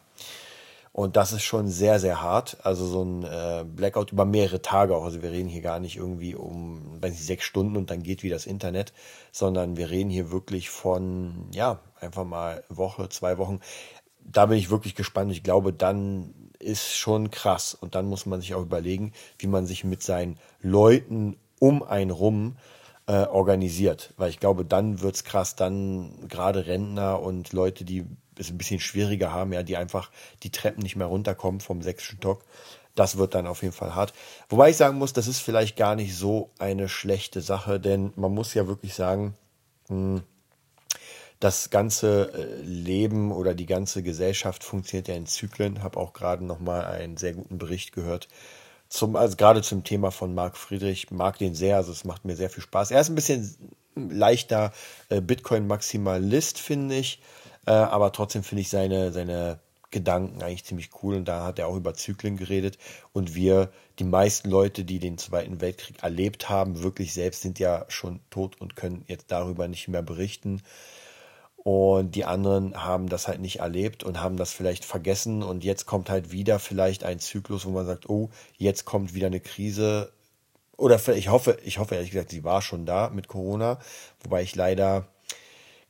Und 0.91 1.15
das 1.15 1.31
ist 1.31 1.43
schon 1.43 1.67
sehr, 1.67 1.99
sehr 1.99 2.21
hart. 2.21 2.57
Also 2.63 2.85
so 2.85 3.03
ein 3.03 3.23
äh, 3.23 3.63
Blackout 3.63 4.11
über 4.11 4.25
mehrere 4.25 4.61
Tage 4.61 4.95
auch. 4.95 5.05
Also 5.05 5.21
wir 5.21 5.31
reden 5.31 5.47
hier 5.47 5.61
gar 5.61 5.79
nicht 5.79 5.97
irgendwie 5.97 6.35
um, 6.35 6.97
wenn 6.99 7.13
sie 7.13 7.23
sechs 7.23 7.45
Stunden 7.45 7.77
und 7.77 7.89
dann 7.89 8.03
geht 8.03 8.23
wie 8.23 8.29
das 8.29 8.45
Internet, 8.45 8.91
sondern 9.31 9.77
wir 9.77 9.89
reden 9.89 10.09
hier 10.09 10.31
wirklich 10.31 10.69
von, 10.69 11.47
ja, 11.53 11.79
einfach 11.99 12.25
mal 12.25 12.63
Woche, 12.69 13.07
zwei 13.09 13.37
Wochen. 13.37 13.59
Da 14.19 14.47
bin 14.47 14.57
ich 14.57 14.69
wirklich 14.69 14.95
gespannt. 14.95 15.31
Ich 15.31 15.43
glaube, 15.43 15.73
dann 15.73 16.33
ist 16.59 16.97
schon 16.97 17.31
krass. 17.31 17.75
Und 17.75 17.95
dann 17.95 18.05
muss 18.05 18.25
man 18.25 18.41
sich 18.41 18.53
auch 18.53 18.61
überlegen, 18.61 19.13
wie 19.37 19.47
man 19.47 19.65
sich 19.65 19.83
mit 19.83 20.03
seinen 20.03 20.37
Leuten 20.61 21.37
um 21.59 21.83
einen 21.83 22.11
rum 22.11 22.57
äh, 23.09 23.25
organisiert. 23.25 24.13
Weil 24.17 24.29
ich 24.29 24.39
glaube, 24.39 24.63
dann 24.63 25.01
wird's 25.01 25.23
krass, 25.23 25.55
dann 25.55 26.27
gerade 26.27 26.67
Rentner 26.67 27.19
und 27.19 27.53
Leute, 27.53 27.83
die 27.83 28.05
es 28.37 28.51
ein 28.51 28.57
bisschen 28.59 28.79
schwieriger 28.79 29.33
haben, 29.33 29.51
ja, 29.51 29.63
die 29.63 29.77
einfach 29.77 30.11
die 30.43 30.51
Treppen 30.51 30.83
nicht 30.83 30.95
mehr 30.95 31.07
runterkommen 31.07 31.59
vom 31.59 31.81
sechsten 31.81 32.17
Stock. 32.17 32.43
Das 32.93 33.17
wird 33.17 33.33
dann 33.33 33.47
auf 33.47 33.63
jeden 33.63 33.73
Fall 33.73 33.95
hart. 33.95 34.13
Wobei 34.47 34.69
ich 34.69 34.77
sagen 34.77 34.99
muss, 34.99 35.11
das 35.11 35.27
ist 35.27 35.39
vielleicht 35.39 35.75
gar 35.75 35.95
nicht 35.95 36.15
so 36.15 36.51
eine 36.59 36.87
schlechte 36.87 37.41
Sache, 37.41 37.79
denn 37.79 38.13
man 38.15 38.31
muss 38.31 38.53
ja 38.53 38.67
wirklich 38.67 38.93
sagen, 38.93 39.33
hm, 39.87 40.21
das 41.39 41.71
ganze 41.71 42.31
äh, 42.33 42.61
Leben 42.61 43.31
oder 43.31 43.55
die 43.55 43.65
ganze 43.65 44.03
Gesellschaft 44.03 44.63
funktioniert 44.63 45.07
ja 45.07 45.15
in 45.15 45.25
Zyklen. 45.25 45.81
Habe 45.81 45.99
auch 45.99 46.13
gerade 46.13 46.45
noch 46.45 46.59
mal 46.59 46.85
einen 46.85 47.17
sehr 47.17 47.33
guten 47.33 47.57
Bericht 47.57 47.91
gehört 47.91 48.27
zum, 48.89 49.15
also 49.15 49.37
gerade 49.37 49.61
zum 49.61 49.83
Thema 49.83 50.11
von 50.11 50.33
Marc 50.33 50.57
Friedrich, 50.57 51.11
mag 51.11 51.37
den 51.37 51.55
sehr, 51.55 51.77
also 51.77 51.91
es 51.91 52.03
macht 52.03 52.25
mir 52.25 52.35
sehr 52.35 52.49
viel 52.49 52.63
Spaß. 52.63 52.91
Er 52.91 53.01
ist 53.01 53.09
ein 53.09 53.15
bisschen 53.15 53.55
leichter 53.95 54.73
äh, 55.09 55.21
Bitcoin-Maximalist, 55.21 56.59
finde 56.59 56.95
ich, 56.95 57.21
äh, 57.65 57.71
aber 57.71 58.11
trotzdem 58.11 58.43
finde 58.43 58.61
ich 58.61 58.69
seine, 58.69 59.11
seine 59.11 59.59
Gedanken 59.91 60.41
eigentlich 60.41 60.65
ziemlich 60.65 60.89
cool 61.01 61.15
und 61.15 61.25
da 61.25 61.45
hat 61.45 61.59
er 61.59 61.67
auch 61.67 61.75
über 61.75 61.93
Zyklen 61.93 62.37
geredet 62.37 62.77
und 63.11 63.33
wir, 63.35 63.71
die 63.97 64.03
meisten 64.03 64.49
Leute, 64.49 64.83
die 64.85 64.99
den 64.99 65.17
Zweiten 65.17 65.61
Weltkrieg 65.61 66.03
erlebt 66.03 66.49
haben, 66.49 66.83
wirklich 66.83 67.13
selbst 67.13 67.41
sind 67.41 67.59
ja 67.59 67.85
schon 67.89 68.19
tot 68.29 68.59
und 68.61 68.75
können 68.75 69.03
jetzt 69.07 69.31
darüber 69.31 69.67
nicht 69.67 69.87
mehr 69.87 70.03
berichten. 70.03 70.61
Und 71.71 72.15
die 72.15 72.25
anderen 72.25 72.83
haben 72.83 73.09
das 73.09 73.27
halt 73.27 73.41
nicht 73.41 73.59
erlebt 73.59 74.03
und 74.03 74.19
haben 74.19 74.37
das 74.37 74.51
vielleicht 74.51 74.85
vergessen. 74.85 75.43
Und 75.43 75.63
jetzt 75.63 75.85
kommt 75.85 76.09
halt 76.09 76.31
wieder 76.31 76.57
vielleicht 76.57 77.03
ein 77.03 77.19
Zyklus, 77.19 77.63
wo 77.63 77.69
man 77.69 77.85
sagt, 77.85 78.09
oh, 78.09 78.31
jetzt 78.57 78.85
kommt 78.85 79.13
wieder 79.13 79.27
eine 79.27 79.39
Krise. 79.39 80.11
Oder 80.77 80.99
ich 81.09 81.29
hoffe, 81.29 81.59
ich 81.63 81.77
hoffe 81.77 81.93
ehrlich 81.93 82.09
gesagt, 82.09 82.31
sie 82.31 82.43
war 82.43 82.63
schon 82.63 82.87
da 82.87 83.11
mit 83.11 83.27
Corona. 83.27 83.77
Wobei 84.23 84.41
ich 84.41 84.55
leider 84.55 85.09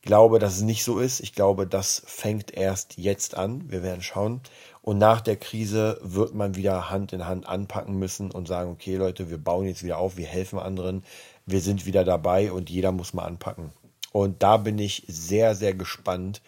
glaube, 0.01 0.39
dass 0.39 0.57
es 0.57 0.63
nicht 0.63 0.83
so 0.83 0.99
ist. 0.99 1.21
Ich 1.21 1.33
glaube, 1.33 1.65
das 1.65 2.03
fängt 2.05 2.51
erst 2.51 2.97
jetzt 2.97 3.37
an. 3.37 3.71
Wir 3.71 3.81
werden 3.81 4.01
schauen. 4.01 4.41
Und 4.81 4.97
nach 4.97 5.21
der 5.21 5.37
Krise 5.37 5.97
wird 6.01 6.35
man 6.35 6.55
wieder 6.55 6.89
Hand 6.89 7.13
in 7.13 7.25
Hand 7.25 7.47
anpacken 7.47 7.97
müssen 7.97 8.31
und 8.31 8.49
sagen, 8.49 8.69
okay 8.69 8.97
Leute, 8.97 9.29
wir 9.29 9.37
bauen 9.37 9.65
jetzt 9.65 9.85
wieder 9.85 9.97
auf, 9.99 10.17
wir 10.17 10.27
helfen 10.27 10.59
anderen, 10.59 11.05
wir 11.45 11.61
sind 11.61 11.85
wieder 11.85 12.03
dabei 12.03 12.51
und 12.51 12.69
jeder 12.69 12.91
muss 12.91 13.13
mal 13.13 13.23
anpacken. 13.23 13.71
Und 14.11 14.41
da 14.43 14.57
bin 14.57 14.79
ich 14.79 15.03
sehr, 15.07 15.55
sehr 15.55 15.73
gespannt, 15.73 16.41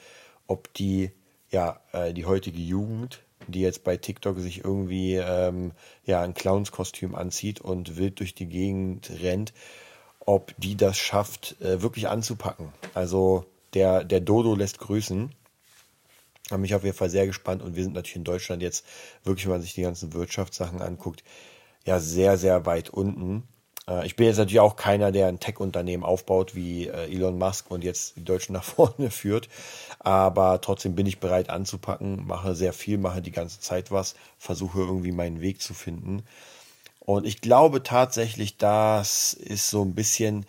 ob 0.48 0.74
die 0.74 1.12
ja, 1.51 1.80
äh, 1.91 2.13
die 2.13 2.25
heutige 2.25 2.60
Jugend, 2.60 3.22
die 3.48 3.62
jetzt 3.62 3.84
bei 3.84 3.98
TikTok 3.98 4.39
sich 4.39 4.63
irgendwie 4.63 5.15
ähm, 5.15 5.74
ja, 6.06 6.22
ein 6.22 6.34
Clownskostüm 6.34 7.15
anzieht 7.15 7.60
und 7.60 7.98
wild 7.98 8.20
durch 8.20 8.34
die 8.34 8.48
Gegend 8.48 9.12
rennt, 9.22 9.53
ob 10.20 10.53
die 10.58 10.75
das 10.75 10.98
schafft, 10.98 11.60
äh, 11.62 11.82
wirklich 11.82 12.08
anzupacken. 12.08 12.72
Also 12.94 13.46
der, 13.74 14.03
der 14.03 14.22
Dodo 14.22 14.56
lässt 14.56 14.80
grüßen. 14.80 15.32
Habe 16.50 16.62
mich 16.62 16.75
auf 16.75 16.84
jeden 16.84 16.98
Fall 16.98 17.10
sehr 17.10 17.27
gespannt 17.27 17.62
und 17.62 17.75
wir 17.75 17.84
sind 17.84 17.94
natürlich 17.94 18.18
in 18.18 18.24
Deutschland 18.24 18.62
jetzt 18.62 18.86
wirklich, 19.24 19.46
wenn 19.46 19.53
man 19.53 19.62
sich 19.62 19.74
die 19.74 19.84
ganzen 19.84 20.13
Wirtschaftssachen 20.13 20.82
anguckt, 20.82 21.24
ja 21.86 22.00
sehr, 22.00 22.38
sehr 22.38 22.65
weit 22.65 22.89
unten. 22.89 23.44
Äh, 23.88 24.05
ich 24.05 24.15
bin 24.15 24.27
jetzt 24.27 24.38
natürlich 24.38 24.59
auch 24.59 24.75
keiner, 24.75 25.11
der 25.11 25.27
ein 25.27 25.39
Tech-Unternehmen 25.39 26.03
aufbaut 26.03 26.55
wie 26.55 26.88
äh, 26.88 27.13
Elon 27.13 27.38
Musk 27.38 27.69
und 27.71 27.83
jetzt 27.83 28.15
die 28.15 28.23
Deutschen 28.23 28.53
nach 28.53 28.63
vorne 28.63 29.11
führt. 29.11 29.50
Aber 30.00 30.61
trotzdem 30.61 30.95
bin 30.95 31.05
ich 31.05 31.19
bereit 31.19 31.50
anzupacken, 31.50 32.25
mache 32.25 32.55
sehr 32.55 32.73
viel, 32.73 32.97
mache 32.97 33.21
die 33.21 33.31
ganze 33.31 33.59
Zeit 33.59 33.91
was, 33.91 34.15
versuche 34.38 34.79
irgendwie 34.79 35.11
meinen 35.11 35.41
Weg 35.41 35.61
zu 35.61 35.73
finden. 35.73 36.23
Und 37.00 37.25
ich 37.25 37.41
glaube 37.41 37.83
tatsächlich, 37.83 38.57
das 38.57 39.33
ist 39.33 39.69
so 39.69 39.83
ein 39.83 39.95
bisschen, 39.95 40.45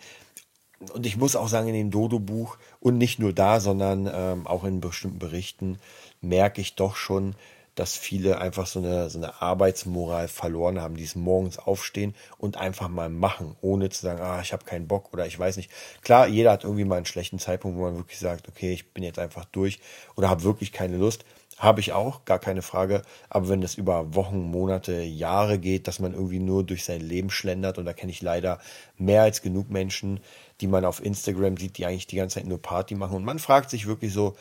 und 0.93 1.05
ich 1.05 1.17
muss 1.17 1.35
auch 1.35 1.47
sagen, 1.47 1.67
in 1.67 1.73
dem 1.73 1.91
Dodo-Buch 1.91 2.57
und 2.79 2.97
nicht 2.97 3.19
nur 3.19 3.33
da, 3.33 3.59
sondern 3.59 4.09
ähm, 4.13 4.45
auch 4.45 4.63
in 4.63 4.79
bestimmten 4.79 5.19
Berichten 5.19 5.79
merke 6.21 6.61
ich 6.61 6.75
doch 6.75 6.95
schon, 6.95 7.35
dass 7.75 7.95
viele 7.97 8.39
einfach 8.39 8.67
so 8.67 8.79
eine, 8.79 9.09
so 9.09 9.17
eine 9.17 9.41
Arbeitsmoral 9.41 10.27
verloren 10.27 10.79
haben, 10.79 10.95
die 10.95 11.03
es 11.03 11.15
morgens 11.15 11.57
aufstehen 11.57 12.13
und 12.37 12.57
einfach 12.57 12.87
mal 12.87 13.09
machen, 13.09 13.55
ohne 13.61 13.89
zu 13.89 14.01
sagen, 14.01 14.21
ah, 14.21 14.41
ich 14.41 14.53
habe 14.53 14.65
keinen 14.65 14.87
Bock 14.87 15.11
oder 15.13 15.25
ich 15.25 15.37
weiß 15.37 15.57
nicht. 15.57 15.71
Klar, 16.01 16.27
jeder 16.27 16.51
hat 16.51 16.63
irgendwie 16.63 16.85
mal 16.85 16.97
einen 16.97 17.05
schlechten 17.05 17.39
Zeitpunkt, 17.39 17.77
wo 17.77 17.83
man 17.83 17.97
wirklich 17.97 18.19
sagt, 18.19 18.47
okay, 18.47 18.73
ich 18.73 18.91
bin 18.91 19.03
jetzt 19.03 19.19
einfach 19.19 19.45
durch 19.45 19.79
oder 20.15 20.29
habe 20.29 20.43
wirklich 20.43 20.71
keine 20.71 20.97
Lust. 20.97 21.25
Habe 21.57 21.81
ich 21.81 21.93
auch, 21.93 22.25
gar 22.25 22.39
keine 22.39 22.63
Frage. 22.63 23.03
Aber 23.29 23.47
wenn 23.47 23.61
das 23.61 23.75
über 23.75 24.15
Wochen, 24.15 24.41
Monate, 24.41 25.01
Jahre 25.03 25.59
geht, 25.59 25.87
dass 25.87 25.99
man 25.99 26.13
irgendwie 26.13 26.39
nur 26.39 26.63
durch 26.63 26.83
sein 26.83 26.99
Leben 26.99 27.29
schlendert, 27.29 27.77
und 27.77 27.85
da 27.85 27.93
kenne 27.93 28.11
ich 28.11 28.21
leider 28.21 28.59
mehr 28.97 29.21
als 29.21 29.41
genug 29.43 29.69
Menschen, 29.69 30.19
die 30.61 30.67
man 30.67 30.83
auf 30.83 31.03
Instagram 31.03 31.57
sieht, 31.57 31.77
die 31.77 31.85
eigentlich 31.85 32.07
die 32.07 32.15
ganze 32.15 32.39
Zeit 32.39 32.47
nur 32.47 32.61
Party 32.61 32.95
machen. 32.95 33.15
Und 33.15 33.23
man 33.23 33.37
fragt 33.37 33.69
sich 33.69 33.85
wirklich 33.85 34.13
so, 34.13 34.35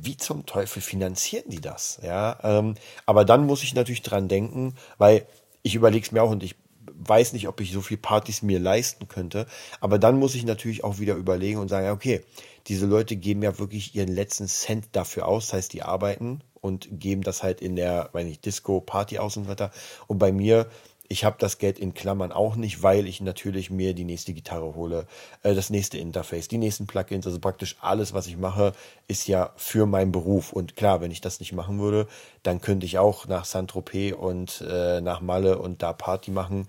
wie 0.00 0.16
zum 0.16 0.46
Teufel 0.46 0.82
finanzieren 0.82 1.44
die 1.48 1.60
das? 1.60 2.00
Ja, 2.02 2.38
ähm, 2.42 2.74
aber 3.06 3.24
dann 3.24 3.46
muss 3.46 3.62
ich 3.62 3.74
natürlich 3.74 4.02
dran 4.02 4.28
denken, 4.28 4.74
weil 4.98 5.26
ich 5.62 5.74
überlege 5.74 6.04
es 6.04 6.12
mir 6.12 6.22
auch 6.22 6.30
und 6.30 6.42
ich 6.42 6.56
weiß 6.96 7.32
nicht, 7.32 7.48
ob 7.48 7.60
ich 7.60 7.72
so 7.72 7.80
viel 7.80 7.96
Partys 7.96 8.42
mir 8.42 8.60
leisten 8.60 9.08
könnte. 9.08 9.46
Aber 9.80 9.98
dann 9.98 10.18
muss 10.18 10.34
ich 10.34 10.44
natürlich 10.44 10.84
auch 10.84 10.98
wieder 10.98 11.14
überlegen 11.14 11.58
und 11.58 11.68
sagen, 11.68 11.90
okay, 11.90 12.22
diese 12.66 12.86
Leute 12.86 13.16
geben 13.16 13.42
ja 13.42 13.58
wirklich 13.58 13.94
ihren 13.94 14.08
letzten 14.08 14.46
Cent 14.46 14.86
dafür 14.92 15.26
aus. 15.26 15.46
Das 15.46 15.54
heißt, 15.54 15.72
die 15.72 15.82
arbeiten 15.82 16.40
und 16.60 16.88
geben 16.90 17.22
das 17.22 17.42
halt 17.42 17.60
in 17.60 17.76
der, 17.76 18.10
weiß 18.12 18.24
nicht, 18.24 18.44
Disco, 18.44 18.80
Party 18.80 19.18
aus 19.18 19.36
und 19.36 19.44
so 19.44 19.50
weiter. 19.50 19.70
Und 20.06 20.18
bei 20.18 20.32
mir 20.32 20.68
ich 21.08 21.24
habe 21.24 21.36
das 21.38 21.58
Geld 21.58 21.78
in 21.78 21.94
Klammern 21.94 22.32
auch 22.32 22.56
nicht, 22.56 22.82
weil 22.82 23.06
ich 23.06 23.20
natürlich 23.20 23.70
mir 23.70 23.94
die 23.94 24.04
nächste 24.04 24.32
Gitarre 24.32 24.74
hole, 24.74 25.06
äh, 25.42 25.54
das 25.54 25.70
nächste 25.70 25.98
Interface, 25.98 26.48
die 26.48 26.58
nächsten 26.58 26.86
Plugins, 26.86 27.26
also 27.26 27.38
praktisch 27.38 27.76
alles, 27.80 28.14
was 28.14 28.26
ich 28.26 28.36
mache, 28.36 28.72
ist 29.06 29.28
ja 29.28 29.52
für 29.56 29.86
meinen 29.86 30.12
Beruf. 30.12 30.52
Und 30.52 30.76
klar, 30.76 31.00
wenn 31.00 31.10
ich 31.10 31.20
das 31.20 31.40
nicht 31.40 31.52
machen 31.52 31.78
würde, 31.78 32.08
dann 32.42 32.60
könnte 32.60 32.86
ich 32.86 32.98
auch 32.98 33.26
nach 33.26 33.44
Saint-Tropez 33.44 34.14
und 34.14 34.64
äh, 34.68 35.00
nach 35.00 35.20
Malle 35.20 35.58
und 35.58 35.82
da 35.82 35.92
Party 35.92 36.30
machen. 36.30 36.68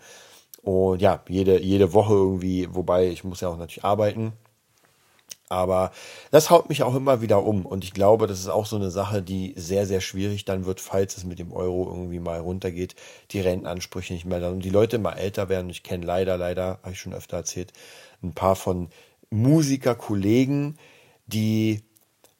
Und 0.61 1.01
ja, 1.01 1.23
jede, 1.29 1.61
jede 1.61 1.93
Woche 1.93 2.13
irgendwie, 2.13 2.67
wobei 2.73 3.07
ich 3.07 3.23
muss 3.23 3.41
ja 3.41 3.49
auch 3.49 3.57
natürlich 3.57 3.83
arbeiten. 3.83 4.33
Aber 5.47 5.91
das 6.31 6.49
haut 6.49 6.69
mich 6.69 6.81
auch 6.81 6.95
immer 6.95 7.21
wieder 7.21 7.43
um. 7.43 7.65
Und 7.65 7.83
ich 7.83 7.93
glaube, 7.93 8.25
das 8.25 8.39
ist 8.39 8.47
auch 8.47 8.65
so 8.65 8.75
eine 8.75 8.89
Sache, 8.89 9.21
die 9.21 9.53
sehr, 9.55 9.85
sehr 9.85 10.01
schwierig 10.01 10.45
dann 10.45 10.65
wird, 10.65 10.81
falls 10.81 11.17
es 11.17 11.23
mit 11.23 11.37
dem 11.37 11.51
Euro 11.51 11.87
irgendwie 11.87 12.19
mal 12.19 12.39
runtergeht, 12.39 12.95
die 13.31 13.41
Rentenansprüche 13.41 14.13
nicht 14.13 14.25
mehr 14.25 14.39
dann. 14.39 14.53
Und 14.53 14.65
die 14.65 14.71
Leute 14.71 14.95
immer 14.95 15.17
älter 15.17 15.47
werden. 15.47 15.69
Ich 15.69 15.83
kenne 15.83 16.05
leider, 16.05 16.37
leider, 16.37 16.79
habe 16.81 16.93
ich 16.93 16.99
schon 16.99 17.13
öfter 17.13 17.37
erzählt, 17.37 17.73
ein 18.23 18.33
paar 18.33 18.55
von 18.55 18.89
Musikerkollegen, 19.29 20.79
die, 21.27 21.83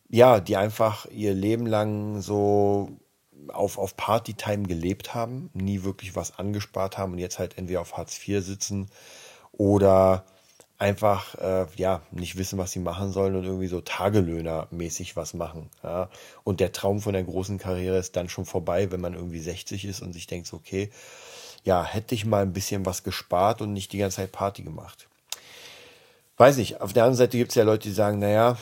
ja, 0.09 0.39
die 0.39 0.57
einfach 0.57 1.05
ihr 1.11 1.33
Leben 1.33 1.67
lang 1.67 2.21
so 2.21 2.89
auf, 3.49 3.77
auf 3.77 3.95
Partytime 3.95 4.63
gelebt 4.63 5.13
haben, 5.13 5.49
nie 5.53 5.83
wirklich 5.83 6.15
was 6.15 6.39
angespart 6.39 6.97
haben 6.97 7.13
und 7.13 7.19
jetzt 7.19 7.37
halt 7.37 7.57
entweder 7.57 7.81
auf 7.81 7.97
Hartz 7.97 8.19
IV 8.27 8.43
sitzen 8.43 8.87
oder 9.51 10.25
einfach 10.85 11.33
äh, 11.35 11.65
ja 11.77 12.01
nicht 12.11 12.37
wissen, 12.37 12.59
was 12.59 12.71
sie 12.71 12.79
machen 12.79 13.11
sollen 13.11 13.35
und 13.35 13.43
irgendwie 13.43 13.67
so 13.67 13.79
Tagelöhner-mäßig 13.79 15.15
was 15.15 15.33
machen. 15.33 15.71
Ja. 15.83 16.09
Und 16.43 16.59
der 16.59 16.73
Traum 16.73 17.01
von 17.01 17.13
der 17.13 17.23
großen 17.23 17.57
Karriere 17.57 17.97
ist 17.97 18.15
dann 18.15 18.29
schon 18.29 18.45
vorbei, 18.45 18.91
wenn 18.91 19.01
man 19.01 19.15
irgendwie 19.15 19.39
60 19.39 19.85
ist 19.85 20.01
und 20.01 20.13
sich 20.13 20.27
denkt, 20.27 20.53
okay, 20.53 20.91
ja, 21.63 21.83
hätte 21.83 22.13
ich 22.13 22.25
mal 22.25 22.43
ein 22.43 22.53
bisschen 22.53 22.85
was 22.85 23.01
gespart 23.03 23.61
und 23.61 23.73
nicht 23.73 23.93
die 23.93 23.97
ganze 23.97 24.17
Zeit 24.17 24.31
Party 24.31 24.61
gemacht. 24.61 25.07
Weiß 26.37 26.57
nicht, 26.57 26.81
auf 26.81 26.93
der 26.93 27.03
anderen 27.03 27.17
Seite 27.17 27.37
gibt 27.37 27.49
es 27.49 27.55
ja 27.55 27.63
Leute, 27.63 27.89
die 27.89 27.95
sagen, 27.95 28.19
naja, 28.19 28.57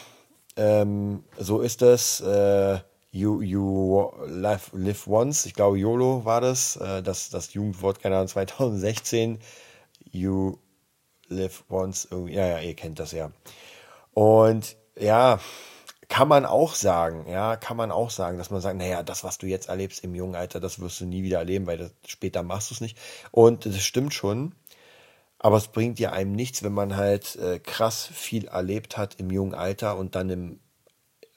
ähm, 0.55 1.25
so 1.37 1.59
ist 1.59 1.81
es, 1.81 2.21
äh, 2.21 2.79
you, 3.11 3.41
you 3.41 4.11
live, 4.27 4.69
live 4.71 5.07
once, 5.07 5.45
ich 5.45 5.55
glaube 5.55 5.77
YOLO 5.77 6.23
war 6.23 6.39
das, 6.39 6.77
äh, 6.77 7.03
das, 7.03 7.29
das 7.29 7.53
Jugendwort, 7.53 8.01
keine 8.01 8.15
Ahnung, 8.15 8.29
2016, 8.29 9.39
you 10.11 10.57
Live 11.33 11.63
Once, 11.69 12.07
ja, 12.11 12.47
ja, 12.47 12.59
ihr 12.59 12.75
kennt 12.75 12.99
das 12.99 13.11
ja. 13.11 13.31
Und 14.13 14.77
ja, 14.99 15.39
kann 16.09 16.27
man 16.27 16.45
auch 16.45 16.75
sagen, 16.75 17.25
ja, 17.27 17.55
kann 17.55 17.77
man 17.77 17.91
auch 17.91 18.11
sagen, 18.11 18.37
dass 18.37 18.51
man 18.51 18.61
sagt, 18.61 18.77
naja, 18.77 19.01
das, 19.03 19.23
was 19.23 19.39
du 19.39 19.47
jetzt 19.47 19.69
erlebst 19.69 20.03
im 20.03 20.13
jungen 20.13 20.35
Alter, 20.35 20.59
das 20.59 20.79
wirst 20.79 21.01
du 21.01 21.05
nie 21.05 21.23
wieder 21.23 21.39
erleben, 21.39 21.65
weil 21.65 21.77
das, 21.77 21.91
später 22.05 22.43
machst 22.43 22.69
du 22.69 22.75
es 22.75 22.81
nicht. 22.81 22.97
Und 23.31 23.65
das 23.65 23.81
stimmt 23.81 24.13
schon. 24.13 24.53
Aber 25.39 25.57
es 25.57 25.67
bringt 25.67 25.99
ja 25.99 26.11
einem 26.11 26.31
nichts, 26.33 26.63
wenn 26.63 26.71
man 26.71 26.95
halt 26.95 27.35
äh, 27.35 27.59
krass 27.59 28.05
viel 28.05 28.45
erlebt 28.45 28.97
hat 28.97 29.19
im 29.19 29.29
jungen 29.29 29.53
Alter 29.55 29.97
und 29.97 30.15
dann 30.15 30.29
im, 30.29 30.59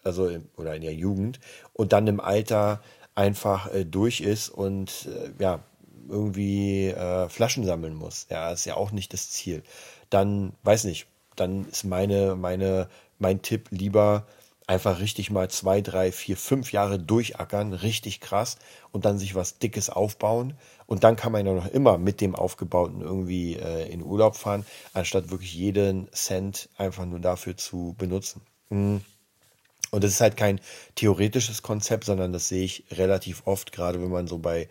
also 0.04 0.28
im, 0.28 0.48
oder 0.56 0.76
in 0.76 0.82
der 0.82 0.94
Jugend 0.94 1.40
und 1.72 1.92
dann 1.92 2.06
im 2.06 2.20
Alter 2.20 2.82
einfach 3.16 3.72
äh, 3.72 3.84
durch 3.84 4.20
ist 4.20 4.50
und 4.50 5.08
äh, 5.08 5.42
ja, 5.42 5.60
irgendwie 6.08 6.88
äh, 6.88 7.28
Flaschen 7.28 7.64
sammeln 7.64 7.94
muss. 7.94 8.26
Ja, 8.30 8.50
ist 8.52 8.64
ja 8.64 8.76
auch 8.76 8.90
nicht 8.90 9.12
das 9.12 9.30
Ziel. 9.30 9.62
Dann, 10.10 10.52
weiß 10.62 10.84
nicht, 10.84 11.06
dann 11.36 11.68
ist 11.68 11.84
meine, 11.84 12.36
meine, 12.36 12.88
mein 13.18 13.42
Tipp 13.42 13.68
lieber 13.70 14.26
einfach 14.66 14.98
richtig 14.98 15.30
mal 15.30 15.48
zwei, 15.48 15.80
drei, 15.80 16.10
vier, 16.10 16.36
fünf 16.36 16.72
Jahre 16.72 16.98
durchackern, 16.98 17.72
richtig 17.72 18.20
krass 18.20 18.56
und 18.90 19.04
dann 19.04 19.18
sich 19.18 19.34
was 19.34 19.58
Dickes 19.58 19.90
aufbauen. 19.90 20.54
Und 20.86 21.04
dann 21.04 21.16
kann 21.16 21.32
man 21.32 21.46
ja 21.46 21.52
noch 21.52 21.66
immer 21.66 21.98
mit 21.98 22.20
dem 22.20 22.34
Aufgebauten 22.34 23.00
irgendwie 23.00 23.54
äh, 23.54 23.88
in 23.88 24.02
Urlaub 24.02 24.36
fahren, 24.36 24.66
anstatt 24.92 25.30
wirklich 25.30 25.54
jeden 25.54 26.10
Cent 26.12 26.68
einfach 26.76 27.06
nur 27.06 27.20
dafür 27.20 27.56
zu 27.56 27.94
benutzen. 27.98 28.42
Mhm. 28.70 29.02
Und 29.92 30.02
das 30.02 30.12
ist 30.12 30.20
halt 30.20 30.36
kein 30.36 30.60
theoretisches 30.96 31.62
Konzept, 31.62 32.04
sondern 32.04 32.32
das 32.32 32.48
sehe 32.48 32.64
ich 32.64 32.84
relativ 32.90 33.42
oft, 33.46 33.70
gerade 33.70 34.02
wenn 34.02 34.10
man 34.10 34.26
so 34.26 34.38
bei 34.38 34.68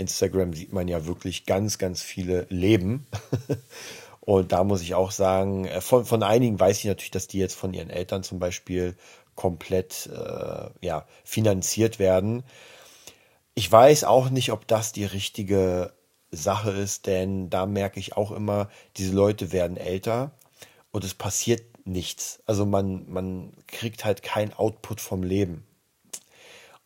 Instagram 0.00 0.52
sieht 0.54 0.72
man 0.72 0.88
ja 0.88 1.06
wirklich 1.06 1.46
ganz, 1.46 1.78
ganz 1.78 2.02
viele 2.02 2.46
Leben. 2.48 3.06
Und 4.20 4.52
da 4.52 4.62
muss 4.62 4.82
ich 4.82 4.94
auch 4.94 5.10
sagen, 5.10 5.64
äh, 5.64 5.80
von, 5.80 6.04
von 6.04 6.22
einigen 6.22 6.58
weiß 6.58 6.78
ich 6.78 6.84
natürlich, 6.84 7.10
dass 7.10 7.26
die 7.26 7.38
jetzt 7.38 7.54
von 7.54 7.74
ihren 7.74 7.90
Eltern 7.90 8.22
zum 8.22 8.38
Beispiel 8.38 8.96
komplett 9.34 10.08
äh, 10.12 10.70
ja, 10.80 11.06
finanziert 11.24 11.98
werden. 11.98 12.44
Ich 13.54 13.70
weiß 13.70 14.04
auch 14.04 14.30
nicht, 14.30 14.52
ob 14.52 14.66
das 14.68 14.92
die 14.92 15.04
richtige 15.04 15.92
Sache 16.30 16.70
ist, 16.70 17.06
denn 17.06 17.50
da 17.50 17.66
merke 17.66 18.00
ich 18.00 18.16
auch 18.16 18.30
immer, 18.30 18.70
diese 18.96 19.14
Leute 19.14 19.52
werden 19.52 19.76
älter 19.76 20.32
und 20.90 21.04
es 21.04 21.14
passiert 21.14 21.62
nichts. 21.86 22.42
Also 22.46 22.64
man, 22.64 23.10
man 23.10 23.52
kriegt 23.66 24.04
halt 24.04 24.22
kein 24.22 24.54
Output 24.54 25.00
vom 25.00 25.22
Leben. 25.22 25.66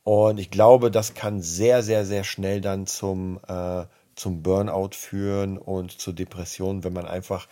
Und 0.07 0.39
ich 0.39 0.53
glaube, 0.53 0.93
das 0.93 1.15
kann 1.15 1.43
sehr, 1.43 1.83
sehr, 1.83 2.05
sehr 2.05 2.23
schnell 2.23 2.61
dann 2.61 2.87
zum, 2.87 3.41
äh, 3.49 3.87
zum 4.15 4.41
Burnout 4.41 4.91
führen 4.93 5.59
und 5.59 6.01
zur 6.01 6.13
Depression, 6.13 6.85
wenn 6.85 6.93
man 6.93 7.07
einfach 7.07 7.49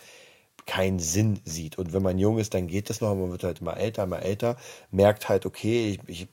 keinen 0.65 0.99
Sinn 0.99 1.41
sieht. 1.43 1.77
Und 1.77 1.91
wenn 1.91 2.01
man 2.01 2.17
jung 2.17 2.37
ist, 2.37 2.53
dann 2.53 2.67
geht 2.67 2.89
das 2.89 3.01
noch, 3.01 3.13
man 3.13 3.29
wird 3.29 3.43
halt 3.43 3.59
immer 3.59 3.75
älter, 3.75 4.03
immer 4.03 4.21
älter, 4.21 4.55
merkt 4.89 5.27
halt, 5.27 5.45
okay, 5.45 5.89
ich, 5.89 5.99
ich 6.07 6.27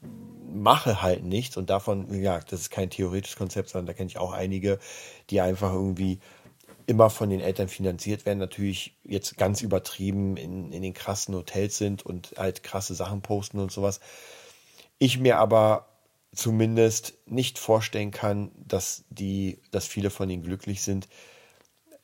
mache 0.54 1.02
halt 1.02 1.24
nichts 1.24 1.56
und 1.56 1.70
davon, 1.70 2.22
ja, 2.22 2.38
das 2.38 2.60
ist 2.60 2.70
kein 2.70 2.88
theoretisches 2.88 3.36
Konzept, 3.36 3.70
sondern 3.70 3.86
da 3.86 3.92
kenne 3.92 4.06
ich 4.06 4.18
auch 4.18 4.30
einige, 4.30 4.78
die 5.30 5.40
einfach 5.40 5.72
irgendwie 5.72 6.20
immer 6.86 7.10
von 7.10 7.30
den 7.30 7.40
Eltern 7.40 7.66
finanziert 7.66 8.26
werden, 8.26 8.38
natürlich 8.38 8.96
jetzt 9.02 9.38
ganz 9.38 9.60
übertrieben 9.60 10.36
in, 10.36 10.70
in 10.70 10.82
den 10.82 10.94
krassen 10.94 11.34
Hotels 11.34 11.78
sind 11.78 12.06
und 12.06 12.34
halt 12.36 12.62
krasse 12.62 12.94
Sachen 12.94 13.22
posten 13.22 13.58
und 13.58 13.72
sowas. 13.72 13.98
Ich 15.00 15.18
mir 15.18 15.38
aber 15.38 15.88
zumindest 16.34 17.14
nicht 17.26 17.58
vorstellen 17.58 18.10
kann, 18.10 18.50
dass 18.56 19.04
die, 19.10 19.60
dass 19.70 19.86
viele 19.86 20.10
von 20.10 20.30
ihnen 20.30 20.42
glücklich 20.42 20.82
sind, 20.82 21.08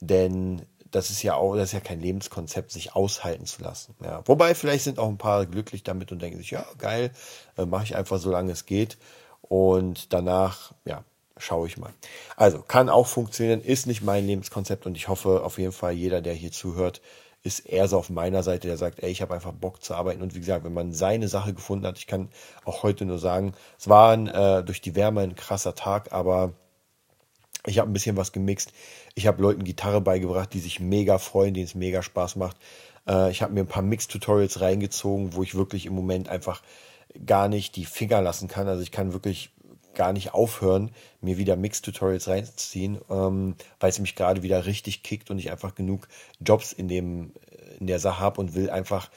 denn 0.00 0.62
das 0.90 1.10
ist 1.10 1.22
ja 1.22 1.34
auch, 1.34 1.56
das 1.56 1.68
ist 1.68 1.72
ja 1.72 1.80
kein 1.80 2.00
Lebenskonzept, 2.00 2.70
sich 2.70 2.94
aushalten 2.94 3.46
zu 3.46 3.62
lassen. 3.62 3.94
Ja. 4.02 4.22
Wobei 4.26 4.54
vielleicht 4.54 4.84
sind 4.84 4.98
auch 4.98 5.08
ein 5.08 5.18
paar 5.18 5.46
glücklich 5.46 5.82
damit 5.82 6.12
und 6.12 6.22
denken 6.22 6.38
sich, 6.38 6.50
ja, 6.50 6.66
geil, 6.78 7.10
äh, 7.56 7.66
mache 7.66 7.84
ich 7.84 7.96
einfach 7.96 8.18
so 8.18 8.30
lange 8.30 8.52
es 8.52 8.66
geht. 8.66 8.96
Und 9.42 10.12
danach, 10.12 10.72
ja, 10.84 11.04
schaue 11.36 11.66
ich 11.66 11.76
mal. 11.76 11.92
Also, 12.36 12.62
kann 12.62 12.88
auch 12.88 13.06
funktionieren, 13.06 13.60
ist 13.62 13.86
nicht 13.86 14.02
mein 14.02 14.26
Lebenskonzept 14.26 14.86
und 14.86 14.96
ich 14.96 15.08
hoffe 15.08 15.42
auf 15.42 15.58
jeden 15.58 15.72
Fall, 15.72 15.92
jeder, 15.92 16.20
der 16.20 16.34
hier 16.34 16.52
zuhört, 16.52 17.00
ist 17.42 17.60
eher 17.60 17.88
so 17.88 17.98
auf 17.98 18.10
meiner 18.10 18.42
Seite, 18.42 18.68
der 18.68 18.76
sagt, 18.76 19.02
ey, 19.02 19.10
ich 19.10 19.22
habe 19.22 19.34
einfach 19.34 19.52
Bock 19.52 19.82
zu 19.82 19.94
arbeiten. 19.94 20.22
Und 20.22 20.34
wie 20.34 20.40
gesagt, 20.40 20.64
wenn 20.64 20.74
man 20.74 20.92
seine 20.92 21.28
Sache 21.28 21.54
gefunden 21.54 21.86
hat, 21.86 21.98
ich 21.98 22.06
kann 22.06 22.28
auch 22.64 22.82
heute 22.82 23.04
nur 23.04 23.18
sagen, 23.18 23.52
es 23.78 23.88
war 23.88 24.12
ein, 24.12 24.26
äh, 24.26 24.64
durch 24.64 24.80
die 24.80 24.96
Wärme 24.96 25.20
ein 25.20 25.36
krasser 25.36 25.74
Tag, 25.74 26.12
aber 26.12 26.52
ich 27.66 27.78
habe 27.78 27.90
ein 27.90 27.92
bisschen 27.92 28.16
was 28.16 28.32
gemixt. 28.32 28.72
Ich 29.14 29.26
habe 29.26 29.42
Leuten 29.42 29.64
Gitarre 29.64 30.00
beigebracht, 30.00 30.52
die 30.52 30.60
sich 30.60 30.80
mega 30.80 31.18
freuen, 31.18 31.54
denen 31.54 31.66
es 31.66 31.74
mega 31.74 32.02
Spaß 32.02 32.36
macht. 32.36 32.56
Äh, 33.08 33.30
ich 33.30 33.42
habe 33.42 33.52
mir 33.52 33.60
ein 33.60 33.66
paar 33.66 33.82
Mix-Tutorials 33.82 34.60
reingezogen, 34.60 35.34
wo 35.34 35.42
ich 35.42 35.54
wirklich 35.54 35.86
im 35.86 35.94
Moment 35.94 36.28
einfach 36.28 36.62
gar 37.24 37.48
nicht 37.48 37.76
die 37.76 37.84
Finger 37.84 38.20
lassen 38.20 38.48
kann. 38.48 38.68
Also 38.68 38.82
ich 38.82 38.92
kann 38.92 39.12
wirklich 39.12 39.50
gar 39.98 40.12
nicht 40.14 40.32
aufhören, 40.32 40.92
mir 41.20 41.36
wieder 41.36 41.56
Mix-Tutorials 41.56 42.28
reinzuziehen, 42.28 42.98
ähm, 43.10 43.56
weil 43.80 43.90
es 43.90 43.98
mich 43.98 44.14
gerade 44.14 44.42
wieder 44.42 44.64
richtig 44.64 45.02
kickt 45.02 45.30
und 45.30 45.38
ich 45.38 45.50
einfach 45.50 45.74
genug 45.74 46.08
Jobs 46.40 46.72
in 46.72 46.88
dem 46.88 47.32
in 47.80 47.86
der 47.86 47.98
Sache 47.98 48.20
habe 48.20 48.40
und 48.40 48.54
will 48.54 48.70
einfach 48.70 49.10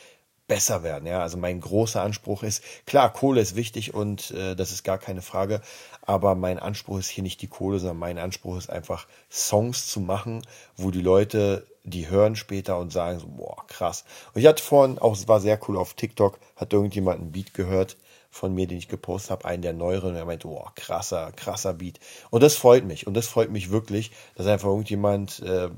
besser 0.48 0.84
werden. 0.84 1.08
Ja, 1.08 1.22
also 1.22 1.38
mein 1.38 1.62
großer 1.62 2.02
Anspruch 2.02 2.44
ist, 2.44 2.63
klar, 2.86 3.13
Kohle 3.13 3.39
ist 3.41 3.56
wichtig 3.56 3.94
und 3.94 4.32
äh, 4.32 4.56
das 4.56 4.72
ist 4.72 4.84
gar 4.84 4.98
keine 4.98 5.22
Frage, 5.22 5.62
aber 6.02 6.36
mein 6.36 6.60
Anspruch 6.60 7.00
ist 7.00 7.08
hier 7.08 7.24
nicht 7.24 7.41
die 7.41 7.48
Kohle, 7.48 7.80
sondern 7.80 8.00
mein 8.00 8.17
Anspruch 8.17 8.58
ist 8.58 8.70
einfach 8.70 9.08
Songs 9.32 9.88
zu 9.88 10.02
machen, 10.02 10.41
wo 10.76 10.91
die 10.91 11.02
Leute 11.02 11.65
die 11.84 12.10
hören 12.10 12.36
später 12.36 12.78
und 12.78 12.91
sagen 12.91 13.20
so, 13.20 13.28
boah, 13.28 13.65
krass. 13.67 14.04
Und 14.34 14.41
ich 14.41 14.48
hatte 14.48 14.62
vorhin 14.62 15.00
auch, 15.00 15.13
es 15.13 15.28
war 15.28 15.39
sehr 15.39 15.60
cool 15.67 15.78
auf 15.78 15.96
TikTok, 15.96 16.38
hat 16.56 16.74
irgendjemand 16.74 17.22
einen 17.22 17.32
Beat 17.32 17.54
gehört 17.54 17.98
von 18.32 18.56
mir, 18.56 18.65
den 18.65 18.78
ich 18.78 18.88
gepostet 18.88 19.32
habe, 19.32 19.46
einen 19.46 19.62
der 19.62 19.74
neueren, 19.74 20.12
und 20.12 20.15
er 20.15 20.26
meinte, 20.26 20.48
boah, 20.48 20.72
krasser, 20.76 21.32
krasser 21.34 21.74
Beat. 21.74 22.00
Und 22.30 22.41
das 22.41 22.56
freut 22.56 22.86
mich. 22.86 23.06
Und 23.06 23.13
das 23.13 23.28
freut 23.28 23.52
mich 23.52 23.72
wirklich, 23.72 24.12
dass 24.36 24.48
einfach 24.48 24.70
irgendjemand 24.70 25.41
äh, 25.41 25.70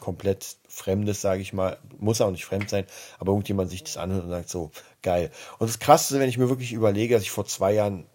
komplett 0.00 0.56
Fremdes, 0.68 1.20
sage 1.20 1.40
ich 1.40 1.52
mal, 1.52 1.78
muss 1.98 2.20
auch 2.20 2.32
nicht 2.32 2.44
fremd 2.44 2.68
sein, 2.68 2.84
aber 3.20 3.30
irgendjemand 3.30 3.70
sich 3.70 3.84
das 3.84 3.96
anhört 3.96 4.24
und 4.24 4.30
sagt 4.30 4.48
so, 4.48 4.72
geil. 5.02 5.30
Und 5.58 5.68
das 5.68 5.78
Krasseste, 5.78 6.18
wenn 6.18 6.28
ich 6.28 6.36
mir 6.36 6.48
wirklich 6.48 6.72
überlege, 6.72 7.14
dass 7.14 7.22
ich 7.22 7.30
vor 7.30 7.46
zwei 7.46 7.72
Jahren 7.72 8.06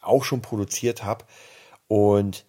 auch 0.00 0.24
schon 0.24 0.40
produziert 0.40 1.04
habe 1.04 1.24
und 1.88 2.46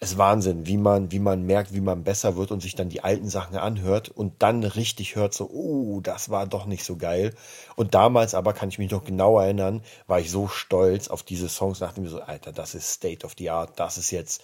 es 0.00 0.12
ist 0.12 0.18
Wahnsinn, 0.18 0.66
wie 0.66 0.76
man, 0.76 1.10
wie 1.10 1.18
man 1.18 1.42
merkt, 1.42 1.74
wie 1.74 1.80
man 1.80 2.04
besser 2.04 2.36
wird 2.36 2.52
und 2.52 2.60
sich 2.60 2.76
dann 2.76 2.88
die 2.88 3.02
alten 3.02 3.28
Sachen 3.28 3.56
anhört 3.56 4.08
und 4.08 4.34
dann 4.38 4.62
richtig 4.62 5.16
hört, 5.16 5.34
so, 5.34 5.50
oh, 5.50 6.00
das 6.00 6.30
war 6.30 6.46
doch 6.46 6.66
nicht 6.66 6.84
so 6.84 6.96
geil. 6.96 7.34
Und 7.74 7.94
damals 7.94 8.34
aber, 8.34 8.52
kann 8.52 8.68
ich 8.68 8.78
mich 8.78 8.92
noch 8.92 9.02
genau 9.02 9.40
erinnern, 9.40 9.82
war 10.06 10.20
ich 10.20 10.30
so 10.30 10.46
stolz 10.46 11.08
auf 11.08 11.24
diese 11.24 11.48
Songs, 11.48 11.80
dachte 11.80 12.00
mir 12.00 12.10
so, 12.10 12.20
Alter, 12.20 12.52
das 12.52 12.76
ist 12.76 12.92
State 12.92 13.26
of 13.26 13.34
the 13.38 13.50
Art, 13.50 13.72
das 13.80 13.98
ist 13.98 14.12
jetzt, 14.12 14.40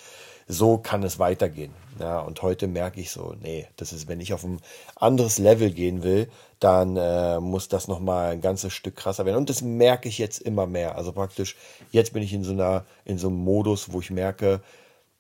so 0.49 0.77
kann 0.77 1.05
es 1.05 1.21
weitergehen. 1.21 1.73
Ja, 2.01 2.19
und 2.19 2.43
heute 2.43 2.67
merke 2.67 3.01
ich 3.01 3.13
so, 3.13 3.37
nee, 3.41 3.69
das 3.77 3.93
ist, 3.93 4.09
wenn 4.09 4.21
ich 4.21 4.35
auf 4.35 4.43
ein 4.43 4.61
anderes 4.97 5.39
Level 5.39 5.71
gehen 5.71 6.03
will, 6.03 6.29
dann 6.59 6.97
äh, 6.97 7.39
muss 7.39 7.69
das 7.69 7.87
nochmal 7.87 8.33
ein 8.33 8.41
ganzes 8.41 8.73
Stück 8.73 8.97
krasser 8.97 9.25
werden. 9.25 9.37
Und 9.37 9.51
das 9.51 9.63
merke 9.63 10.09
ich 10.09 10.19
jetzt 10.19 10.41
immer 10.41 10.67
mehr. 10.67 10.97
Also 10.97 11.13
praktisch, 11.13 11.55
jetzt 11.93 12.13
bin 12.13 12.25
ich 12.25 12.33
in 12.33 12.43
so 12.43 12.53
einer, 12.53 12.85
in 13.05 13.19
so 13.19 13.29
einem 13.29 13.37
Modus, 13.37 13.93
wo 13.93 14.01
ich 14.01 14.11
merke, 14.11 14.61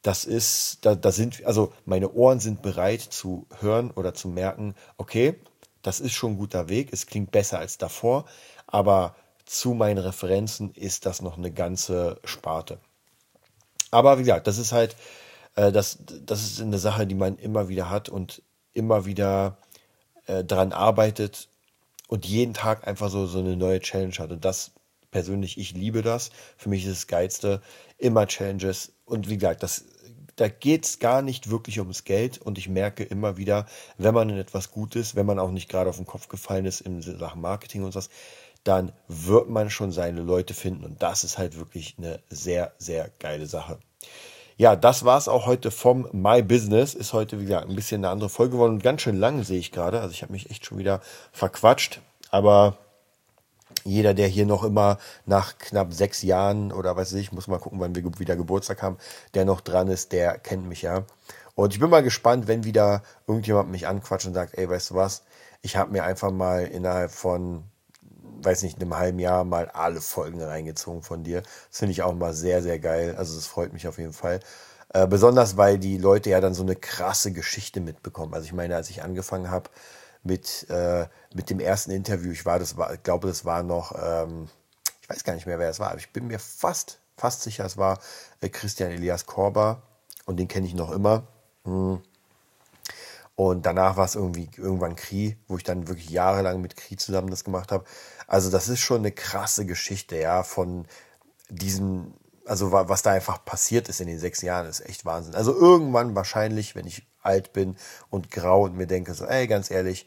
das 0.04 0.26
ist, 0.26 0.80
da, 0.82 0.94
da 0.94 1.10
sind, 1.10 1.44
also 1.46 1.72
meine 1.86 2.12
Ohren 2.12 2.38
sind 2.38 2.60
bereit 2.60 3.00
zu 3.00 3.46
hören 3.58 3.90
oder 3.90 4.12
zu 4.12 4.28
merken, 4.28 4.74
okay, 4.98 5.40
das 5.80 5.98
ist 5.98 6.12
schon 6.12 6.32
ein 6.32 6.36
guter 6.36 6.68
Weg, 6.68 6.92
es 6.92 7.06
klingt 7.06 7.32
besser 7.32 7.58
als 7.58 7.78
davor, 7.78 8.26
aber 8.66 9.16
zu 9.46 9.72
meinen 9.72 9.96
Referenzen 9.96 10.72
ist 10.74 11.06
das 11.06 11.22
noch 11.22 11.38
eine 11.38 11.50
ganze 11.50 12.20
Sparte. 12.24 12.78
Aber 13.90 14.18
wie 14.18 14.22
gesagt, 14.22 14.46
das 14.46 14.58
ist 14.58 14.72
halt, 14.72 14.94
äh, 15.56 15.72
das, 15.72 15.98
das 16.26 16.42
ist 16.42 16.60
eine 16.60 16.78
Sache, 16.78 17.06
die 17.06 17.14
man 17.14 17.38
immer 17.38 17.68
wieder 17.68 17.88
hat 17.88 18.10
und 18.10 18.42
immer 18.74 19.06
wieder 19.06 19.56
äh, 20.26 20.44
daran 20.44 20.72
arbeitet 20.72 21.48
und 22.08 22.26
jeden 22.26 22.52
Tag 22.52 22.86
einfach 22.86 23.08
so, 23.08 23.26
so 23.26 23.38
eine 23.38 23.56
neue 23.56 23.80
Challenge 23.80 24.14
hat. 24.18 24.32
Und 24.32 24.44
das 24.44 24.72
persönlich, 25.10 25.56
ich 25.56 25.72
liebe 25.72 26.02
das. 26.02 26.30
Für 26.58 26.68
mich 26.68 26.84
ist 26.84 26.92
das 26.92 27.06
Geilste, 27.06 27.62
immer 27.96 28.26
Challenges. 28.26 28.92
Und 29.06 29.30
wie 29.30 29.36
gesagt, 29.36 29.62
das 29.62 29.84
da 30.36 30.48
geht 30.48 30.84
es 30.84 30.98
gar 30.98 31.22
nicht 31.22 31.50
wirklich 31.50 31.78
ums 31.80 32.04
Geld 32.04 32.38
und 32.38 32.58
ich 32.58 32.68
merke 32.68 33.04
immer 33.04 33.36
wieder, 33.36 33.66
wenn 33.98 34.14
man 34.14 34.30
in 34.30 34.38
etwas 34.38 34.70
gut 34.70 34.96
ist, 34.96 35.14
wenn 35.14 35.26
man 35.26 35.38
auch 35.38 35.50
nicht 35.50 35.68
gerade 35.68 35.90
auf 35.90 35.96
den 35.96 36.06
Kopf 36.06 36.28
gefallen 36.28 36.66
ist 36.66 36.80
in 36.80 37.02
Sachen 37.02 37.40
Marketing 37.40 37.84
und 37.84 37.92
sowas, 37.92 38.10
dann 38.64 38.92
wird 39.08 39.50
man 39.50 39.70
schon 39.70 39.92
seine 39.92 40.22
Leute 40.22 40.54
finden 40.54 40.84
und 40.84 41.02
das 41.02 41.22
ist 41.22 41.38
halt 41.38 41.58
wirklich 41.58 41.96
eine 41.98 42.20
sehr, 42.30 42.72
sehr 42.78 43.10
geile 43.18 43.46
Sache. 43.46 43.78
Ja, 44.56 44.76
das 44.76 45.04
war 45.04 45.18
es 45.18 45.26
auch 45.26 45.46
heute 45.46 45.72
vom 45.72 46.08
My 46.12 46.40
Business. 46.40 46.94
Ist 46.94 47.12
heute, 47.12 47.40
wie 47.40 47.44
gesagt, 47.44 47.68
ein 47.68 47.74
bisschen 47.74 48.04
eine 48.04 48.10
andere 48.10 48.30
Folge 48.30 48.52
geworden 48.52 48.74
und 48.74 48.82
ganz 48.84 49.02
schön 49.02 49.16
lang 49.16 49.42
sehe 49.42 49.58
ich 49.58 49.72
gerade. 49.72 50.00
Also 50.00 50.12
ich 50.12 50.22
habe 50.22 50.32
mich 50.32 50.48
echt 50.48 50.64
schon 50.64 50.78
wieder 50.78 51.00
verquatscht, 51.32 52.00
aber 52.30 52.78
jeder, 53.84 54.14
der 54.14 54.26
hier 54.26 54.46
noch 54.46 54.64
immer 54.64 54.98
nach 55.26 55.58
knapp 55.58 55.92
sechs 55.92 56.22
Jahren 56.22 56.72
oder 56.72 56.96
weiß 56.96 57.12
ich, 57.14 57.32
muss 57.32 57.48
mal 57.48 57.58
gucken, 57.58 57.80
wann 57.80 57.94
wir 57.94 58.04
wieder 58.18 58.36
Geburtstag 58.36 58.82
haben, 58.82 58.98
der 59.34 59.44
noch 59.44 59.60
dran 59.60 59.88
ist, 59.88 60.12
der 60.12 60.38
kennt 60.38 60.66
mich 60.66 60.82
ja. 60.82 61.04
Und 61.54 61.72
ich 61.72 61.80
bin 61.80 61.90
mal 61.90 62.02
gespannt, 62.02 62.48
wenn 62.48 62.64
wieder 62.64 63.02
irgendjemand 63.26 63.70
mich 63.70 63.86
anquatscht 63.86 64.26
und 64.26 64.34
sagt, 64.34 64.58
ey, 64.58 64.68
weißt 64.68 64.90
du 64.90 64.94
was, 64.96 65.22
ich 65.62 65.76
habe 65.76 65.92
mir 65.92 66.04
einfach 66.04 66.30
mal 66.30 66.66
innerhalb 66.66 67.10
von, 67.10 67.64
weiß 68.42 68.62
nicht, 68.62 68.80
einem 68.80 68.96
halben 68.96 69.18
Jahr 69.18 69.44
mal 69.44 69.68
alle 69.68 70.00
Folgen 70.00 70.42
reingezogen 70.42 71.02
von 71.02 71.22
dir. 71.22 71.42
Das 71.42 71.78
finde 71.78 71.92
ich 71.92 72.02
auch 72.02 72.14
mal 72.14 72.34
sehr, 72.34 72.62
sehr 72.62 72.78
geil. 72.78 73.14
Also 73.16 73.36
das 73.36 73.46
freut 73.46 73.72
mich 73.72 73.86
auf 73.86 73.98
jeden 73.98 74.12
Fall. 74.12 74.40
Äh, 74.92 75.06
besonders, 75.06 75.56
weil 75.56 75.78
die 75.78 75.98
Leute 75.98 76.30
ja 76.30 76.40
dann 76.40 76.54
so 76.54 76.62
eine 76.62 76.76
krasse 76.76 77.32
Geschichte 77.32 77.80
mitbekommen. 77.80 78.34
Also 78.34 78.46
ich 78.46 78.52
meine, 78.52 78.76
als 78.76 78.90
ich 78.90 79.02
angefangen 79.02 79.50
habe, 79.50 79.70
mit, 80.24 80.68
äh, 80.70 81.06
mit 81.34 81.50
dem 81.50 81.60
ersten 81.60 81.90
Interview. 81.90 82.32
Ich 82.32 82.44
war, 82.44 82.58
das 82.58 82.76
war, 82.76 82.92
ich 82.92 83.02
glaube, 83.02 83.28
das 83.28 83.44
war 83.44 83.62
noch, 83.62 83.94
ähm, 83.96 84.48
ich 85.02 85.08
weiß 85.08 85.22
gar 85.22 85.34
nicht 85.34 85.46
mehr, 85.46 85.58
wer 85.58 85.68
es 85.68 85.78
war, 85.78 85.90
aber 85.90 85.98
ich 85.98 86.12
bin 86.12 86.26
mir 86.26 86.38
fast, 86.38 86.98
fast 87.16 87.42
sicher, 87.42 87.64
es 87.64 87.76
war 87.76 88.00
äh, 88.40 88.48
Christian 88.48 88.90
Elias 88.90 89.26
Korber 89.26 89.82
und 90.24 90.38
den 90.38 90.48
kenne 90.48 90.66
ich 90.66 90.74
noch 90.74 90.90
immer. 90.90 91.26
Hm. 91.64 92.02
Und 93.36 93.66
danach 93.66 93.96
war 93.96 94.04
es 94.04 94.14
irgendwie 94.14 94.48
irgendwann 94.56 94.94
Kri, 94.94 95.36
wo 95.48 95.56
ich 95.56 95.64
dann 95.64 95.88
wirklich 95.88 96.08
jahrelang 96.10 96.60
mit 96.60 96.76
Kri 96.76 96.96
zusammen 96.96 97.30
das 97.30 97.44
gemacht 97.44 97.72
habe. 97.72 97.84
Also 98.28 98.50
das 98.50 98.68
ist 98.68 98.80
schon 98.80 98.98
eine 98.98 99.10
krasse 99.12 99.66
Geschichte, 99.66 100.16
ja, 100.16 100.44
von 100.44 100.86
diesen, 101.48 102.14
also 102.46 102.70
was 102.72 103.02
da 103.02 103.10
einfach 103.10 103.44
passiert 103.44 103.88
ist 103.88 104.00
in 104.00 104.06
den 104.06 104.20
sechs 104.20 104.40
Jahren, 104.40 104.66
ist 104.68 104.80
echt 104.80 105.04
Wahnsinn. 105.04 105.34
Also 105.34 105.52
irgendwann 105.52 106.14
wahrscheinlich, 106.14 106.76
wenn 106.76 106.86
ich 106.86 107.06
alt 107.24 107.52
bin 107.52 107.76
und 108.10 108.30
grau 108.30 108.62
und 108.62 108.76
mir 108.76 108.86
denke 108.86 109.14
so, 109.14 109.24
ey, 109.26 109.46
ganz 109.46 109.70
ehrlich, 109.70 110.06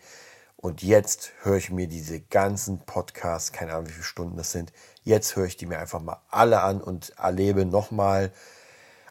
und 0.56 0.82
jetzt 0.82 1.34
höre 1.44 1.58
ich 1.58 1.70
mir 1.70 1.88
diese 1.88 2.20
ganzen 2.20 2.80
Podcasts, 2.80 3.52
keine 3.52 3.74
Ahnung, 3.74 3.88
wie 3.88 3.94
viele 3.94 4.04
Stunden 4.04 4.38
das 4.38 4.52
sind, 4.52 4.74
jetzt 5.04 5.36
höre 5.36 5.46
ich 5.46 5.56
die 5.56 5.68
mir 5.68 5.78
einfach 5.78 6.02
mal 6.02 6.20
alle 6.30 6.62
an 6.62 6.82
und 6.82 7.14
erlebe 7.18 7.66
nochmal 7.66 8.32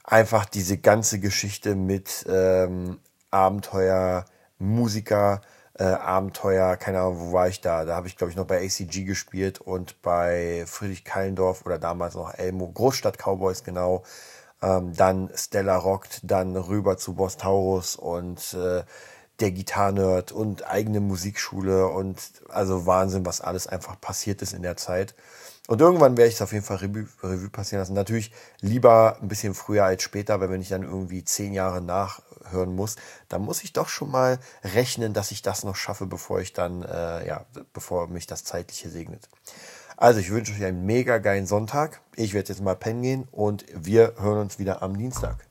einfach 0.03 0.45
diese 0.45 0.79
ganze 0.79 1.21
Geschichte 1.21 1.75
mit 1.77 2.27
ähm, 2.29 2.99
Abenteuer, 3.31 4.25
Musiker, 4.59 5.41
äh, 5.79 5.85
Abenteuer, 5.85 6.77
keine 6.77 7.01
Ahnung, 7.01 7.21
wo 7.21 7.33
war 7.33 7.49
ich 7.49 7.61
da? 7.61 7.85
Da 7.85 7.97
habe 7.97 8.09
ich, 8.09 8.17
glaube 8.17 8.31
ich, 8.31 8.37
noch 8.37 8.47
bei 8.47 8.65
ACG 8.65 9.05
gespielt 9.05 9.61
und 9.61 10.01
bei 10.03 10.65
Friedrich 10.67 11.05
Kallendorf 11.05 11.65
oder 11.67 11.79
damals 11.79 12.15
noch 12.15 12.35
Elmo, 12.35 12.69
Großstadt 12.73 13.19
Cowboys, 13.19 13.63
genau 13.63 14.03
ähm, 14.63 14.95
dann 14.95 15.31
Stella 15.35 15.77
rockt, 15.77 16.21
dann 16.23 16.57
rüber 16.57 16.97
zu 16.97 17.15
Boss 17.15 17.37
Taurus 17.37 17.97
und 17.97 18.55
äh, 18.55 18.85
der 19.41 19.51
Gitarrenerd 19.51 20.33
und 20.33 20.67
eigene 20.67 21.01
Musikschule 21.01 21.89
und 21.89 22.19
also 22.49 22.87
Wahnsinn, 22.87 23.27
was 23.27 23.41
alles 23.41 23.67
einfach 23.67 24.01
passiert 24.01 24.41
ist 24.43 24.55
in 24.55 24.63
der 24.63 24.77
Zeit. 24.77 25.15
Und 25.69 25.81
irgendwann 25.81 26.17
werde 26.17 26.29
ich 26.29 26.37
es 26.37 26.43
auf 26.43 26.53
jeden 26.53 26.65
Fall 26.65 26.77
Revue, 26.77 27.09
Revue 27.23 27.51
passieren 27.51 27.81
lassen. 27.81 27.95
Natürlich 27.95 28.33
lieber 28.61 29.19
ein 29.21 29.29
bisschen 29.29 29.53
früher 29.53 29.85
als 29.85 30.03
später, 30.03 30.41
weil 30.41 30.49
wenn 30.49 30.61
ich 30.61 30.69
dann 30.69 30.85
irgendwie 30.85 31.25
zehn 31.25 31.53
Jahre 31.53 31.83
nachhören 31.83 32.75
muss, 32.75 32.97
dann 33.29 33.43
muss 33.43 33.65
ich 33.65 33.73
doch 33.73 33.89
schon 33.89 34.11
mal 34.11 34.39
rechnen, 34.63 35.13
dass 35.13 35.33
ich 35.33 35.43
das 35.43 35.65
noch 35.65 35.77
schaffe, 35.77 36.07
bevor 36.07 36.41
ich 36.41 36.53
dann, 36.53 36.83
äh, 36.83 37.27
ja, 37.27 37.45
bevor 37.73 38.07
mich 38.07 38.27
das 38.27 38.45
Zeitliche 38.45 38.89
segnet. 38.89 39.29
Also 39.99 40.21
ich 40.21 40.31
wünsche 40.31 40.53
euch 40.53 40.63
einen 40.63 40.85
mega 40.85 41.17
geilen 41.19 41.47
Sonntag. 41.47 42.03
Ich 42.17 42.35
werde 42.35 42.51
jetzt 42.51 42.63
mal 42.63 42.77
pennen 42.77 43.01
gehen 43.01 43.29
und 43.33 43.65
wir 43.75 44.13
hören 44.19 44.41
uns 44.41 44.59
wieder 44.59 44.83
am 44.83 44.97
Dienstag. 44.97 45.49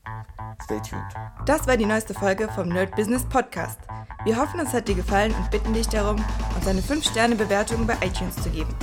Stay 0.63 0.79
tuned. 0.87 1.03
Das 1.47 1.65
war 1.65 1.77
die 1.77 1.85
neueste 1.85 2.13
Folge 2.13 2.47
vom 2.53 2.69
Nerd 2.69 2.95
Business 2.95 3.23
Podcast. 3.23 3.79
Wir 4.23 4.37
hoffen, 4.37 4.59
es 4.59 4.71
hat 4.71 4.87
dir 4.87 4.93
gefallen 4.93 5.33
und 5.33 5.49
bitten 5.49 5.73
dich 5.73 5.87
darum, 5.87 6.23
uns 6.55 6.67
eine 6.67 6.81
5-Sterne-Bewertung 6.81 7.87
bei 7.87 7.95
iTunes 8.05 8.35
zu 8.35 8.51
geben. 8.51 8.73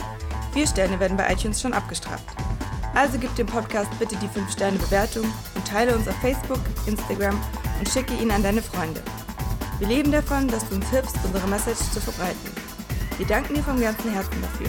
Vier 0.52 0.66
Sterne 0.66 0.98
werden 0.98 1.16
bei 1.16 1.32
iTunes 1.32 1.60
schon 1.60 1.74
abgestraft. 1.74 2.26
Also 2.94 3.16
gib 3.18 3.34
dem 3.36 3.46
Podcast 3.46 3.90
bitte 4.00 4.16
die 4.16 4.28
5-Sterne-Bewertung 4.28 5.24
und 5.54 5.66
teile 5.66 5.94
uns 5.94 6.08
auf 6.08 6.16
Facebook, 6.16 6.60
Instagram 6.86 7.40
und 7.78 7.88
schicke 7.88 8.14
ihn 8.14 8.32
an 8.32 8.42
deine 8.42 8.62
Freunde. 8.62 9.00
Wir 9.78 9.86
leben 9.86 10.10
davon, 10.10 10.48
dass 10.48 10.68
du 10.68 10.74
uns 10.74 10.90
hilfst, 10.90 11.16
unsere 11.24 11.46
Message 11.46 11.78
zu 11.92 12.00
verbreiten. 12.00 12.50
Wir 13.16 13.26
danken 13.26 13.54
dir 13.54 13.62
vom 13.62 13.80
ganzen 13.80 14.12
Herzen 14.12 14.42
dafür. 14.42 14.68